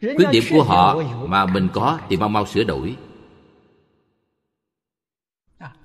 [0.00, 2.96] khuyết điểm của họ mà mình có thì mau mau sửa đổi.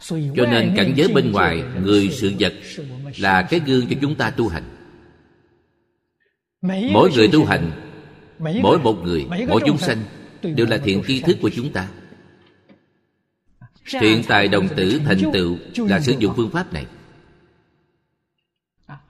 [0.10, 2.54] Cho nên cảnh giới bên ngoài người sự vật
[3.18, 4.64] là cái gương cho chúng ta tu hành.
[6.92, 7.72] Mỗi người tu hành.
[8.40, 9.98] mỗi một người mỗi chúng sanh
[10.42, 11.88] đều là thiện tri thức của chúng ta.
[14.00, 16.86] Thiện tài đồng tử thành tựu là sử dụng phương pháp này.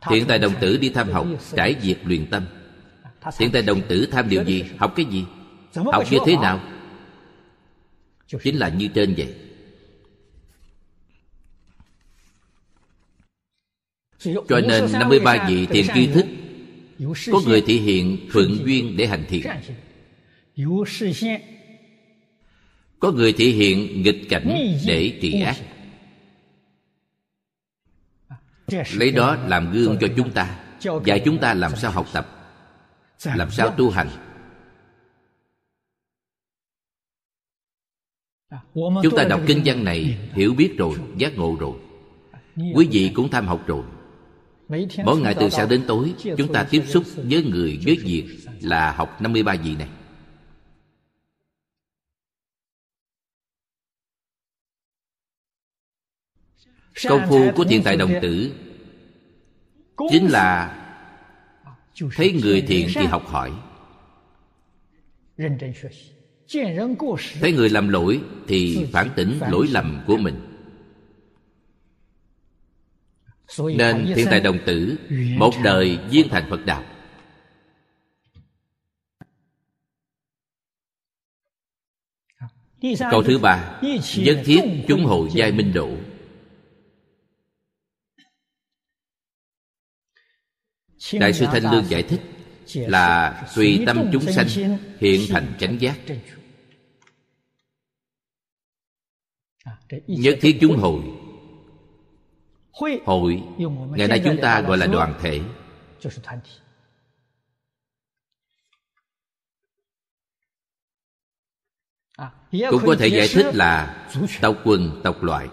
[0.10, 2.46] Thiện tài đồng tử đi tham học trải diệt luyện tâm
[3.38, 4.66] thiện tài đồng tử tham điều gì?
[4.78, 5.26] Học cái gì?
[5.76, 6.60] Học như thế nào?
[8.44, 9.36] Chính là như trên vậy.
[14.48, 16.26] Cho nên 53 vị thiện tri thức
[17.32, 19.48] Có người thể hiện thuận duyên để hành thiện.
[23.00, 25.56] Có người thể hiện nghịch cảnh để trị ác.
[28.94, 30.60] Lấy đó làm gương cho chúng ta.
[31.06, 32.39] Dạy chúng ta làm sao học tập
[33.26, 34.10] Làm sao tu hành?
[38.74, 41.80] Chúng ta đọc kinh văn này Hiểu biết rồi, giác ngộ rồi.
[42.76, 43.84] Quý vị cũng tham học rồi.
[45.06, 48.26] Mỗi ngày từ sáng đến tối Chúng ta tiếp xúc với người với việc
[48.62, 49.90] Là học 53 vị này.
[57.10, 58.52] Công phu của thiện tài đồng tử
[60.10, 60.79] Chính là
[62.16, 63.52] Thấy người thiện thì học hỏi.
[67.42, 70.36] Thấy người làm lỗi Thì phản tỉnh lỗi lầm của mình.
[73.78, 74.96] nên thiên tài đồng tử
[75.38, 76.84] một đời viên thành phật đạo.
[83.12, 83.82] câu thứ ba
[84.18, 85.90] nhất thiết chúng hội giai minh độ
[91.14, 92.22] đại sư thanh lương giải thích
[92.74, 94.48] là tùy tâm chúng sanh
[95.00, 96.00] hiện thành chánh giác.
[100.08, 101.02] Nhất thiết chúng hội
[103.06, 103.44] hội
[103.96, 105.42] ngày nay chúng ta gọi là đoàn thể.
[112.52, 114.08] Cũng có thể giải thích là
[114.42, 115.48] tộc quần tộc loại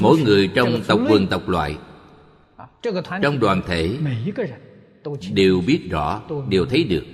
[0.00, 1.78] mỗi người trong tộc quần tộc loại
[3.22, 3.98] trong đoàn thể
[5.32, 7.04] đều biết rõ đều thấy được.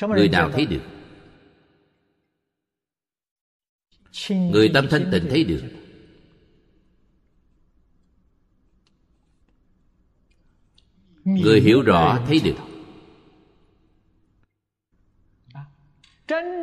[0.00, 0.82] Người nào thấy được?
[4.30, 5.62] Người tâm thanh tịnh thấy được.
[11.24, 12.75] người hiểu rõ thấy được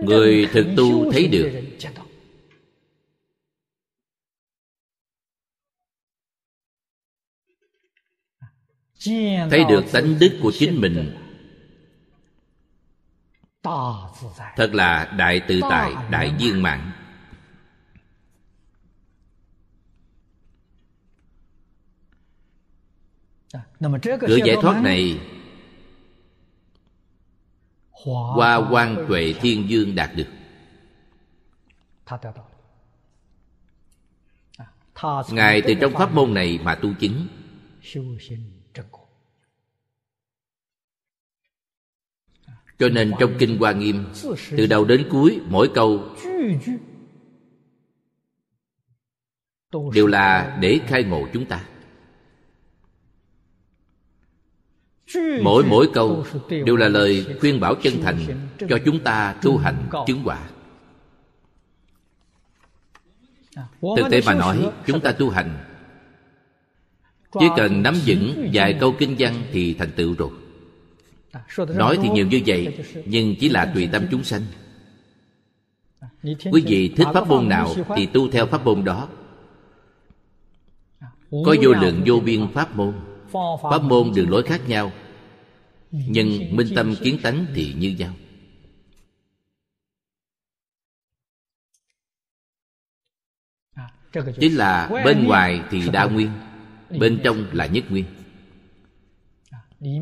[0.03, 1.51] người thực tu thấy được.
[9.51, 11.17] Thấy được tánh đức của chính mình.
[14.55, 16.91] Thật là đại tự tại đại viên mãn.
[24.19, 25.19] Cửa giải thoát này
[28.35, 30.27] qua quan tuệ thiên dương đạt được.
[35.31, 36.59] Ngài từ trong pháp môn này.
[36.63, 37.27] mà tu chứng.
[42.79, 44.05] Cho nên trong kinh hoa nghiêm
[44.57, 46.15] từ đầu đến cuối mỗi câu
[49.93, 51.65] đều là để khai ngộ chúng ta
[55.41, 56.25] mỗi mỗi câu
[56.65, 58.17] đều là lời khuyên bảo chân thành
[58.69, 59.75] cho chúng ta tu hành
[60.07, 60.39] chứng quả.
[63.97, 65.57] thực tế mà nói chúng ta tu hành?
[67.39, 70.29] Chỉ cần nắm vững vài câu kinh văn thì thành tựu rồi.
[71.75, 74.41] Nói thì nhiều như vậy nhưng chỉ là tùy tâm chúng sanh.
[76.23, 79.07] Quý vị thích pháp môn nào thì tu theo pháp môn đó.
[81.31, 82.93] Có vô lượng vô biên pháp môn.
[83.71, 84.91] Pháp môn đường lối khác nhau
[85.93, 88.13] nhưng minh tâm kiến tánh thì như nhau.
[94.39, 96.31] Chính là bên ngoài thì đa nguyên,
[96.99, 98.05] bên trong là nhất nguyên.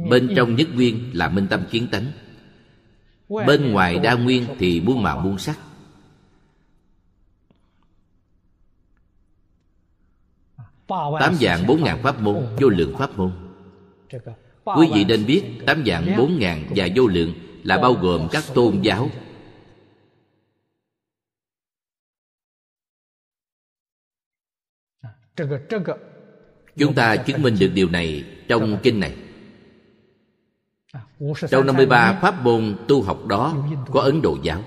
[0.09, 2.11] Bên trong nhất nguyên là minh tâm kiến tánh.
[3.29, 5.59] Bên ngoài đa nguyên thì muôn màu muôn sắc.
[11.19, 13.31] Tám dạng bốn ngàn pháp môn vô lượng pháp môn
[14.77, 17.33] quý vị nên biết tám dạng bốn ngàn và vô lượng
[17.63, 19.09] là bao gồm các tôn giáo.
[26.77, 29.15] Chúng ta chứng minh được điều này trong kinh này.
[31.49, 33.55] Trong 53 pháp môn tu học đó
[33.91, 34.63] có Ấn Độ giáo.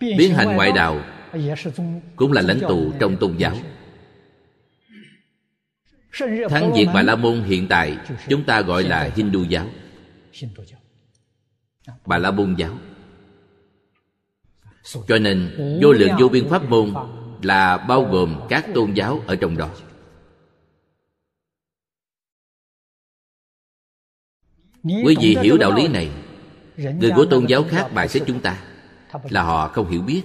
[0.00, 1.00] Biến hành ngoại đạo
[2.16, 3.56] Cũng là lãnh tụ trong tôn giáo
[6.48, 9.66] Thắng diệt Bà La Môn hiện tại Chúng ta gọi là Hindu giáo.
[12.06, 12.78] Bà La Môn giáo.
[15.08, 15.50] Cho nên
[15.82, 16.94] vô lượng vô biên pháp môn
[17.42, 19.70] Là bao gồm các tôn giáo ở trong đó.
[24.82, 26.10] Quý vị hiểu đạo lý này.
[26.76, 28.62] Người của tôn giáo khác bài xích chúng ta
[29.30, 30.22] Là họ không hiểu biết.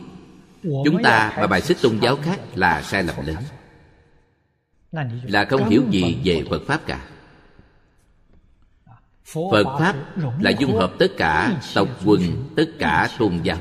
[0.64, 3.36] Chúng ta mà bài xích tôn giáo khác là sai lầm lớn
[5.24, 7.10] Là không hiểu gì về Phật Pháp cả.
[9.26, 9.96] Phật Pháp
[10.40, 12.22] là dung hợp tất cả tộc quần,
[12.56, 13.60] tất cả tôn giáo.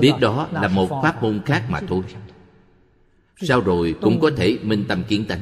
[0.00, 2.02] Biết đó là một pháp môn khác mà thôi.
[3.36, 5.40] Sau rồi cũng có thể minh tâm kiến tánh.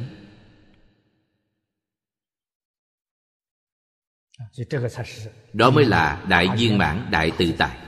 [5.53, 7.82] Đó mới là đại viên mãn đại tự tại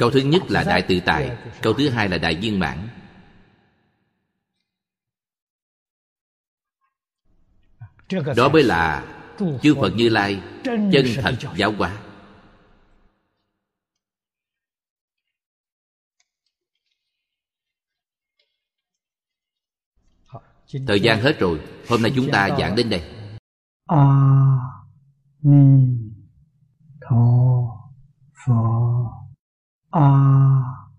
[0.00, 2.88] câu thứ nhất là đại tự tại, câu thứ hai là đại viên mãn.
[8.36, 9.06] Đó mới là
[9.62, 12.00] chư phật như lai, chân thật giáo hóa.
[20.86, 23.04] Thời gian hết rồi, hôm nay chúng ta giảng đến đây.
[23.86, 23.96] A
[25.42, 25.86] ni
[27.00, 27.24] tho
[29.94, 30.90] 阿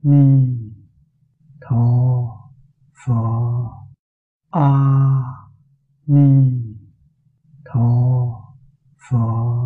[0.00, 0.74] 弥
[1.60, 2.50] 陀
[2.92, 3.86] 佛。
[4.50, 5.48] 阿
[6.04, 6.76] 弥
[7.64, 8.56] 陀
[8.96, 9.60] 佛。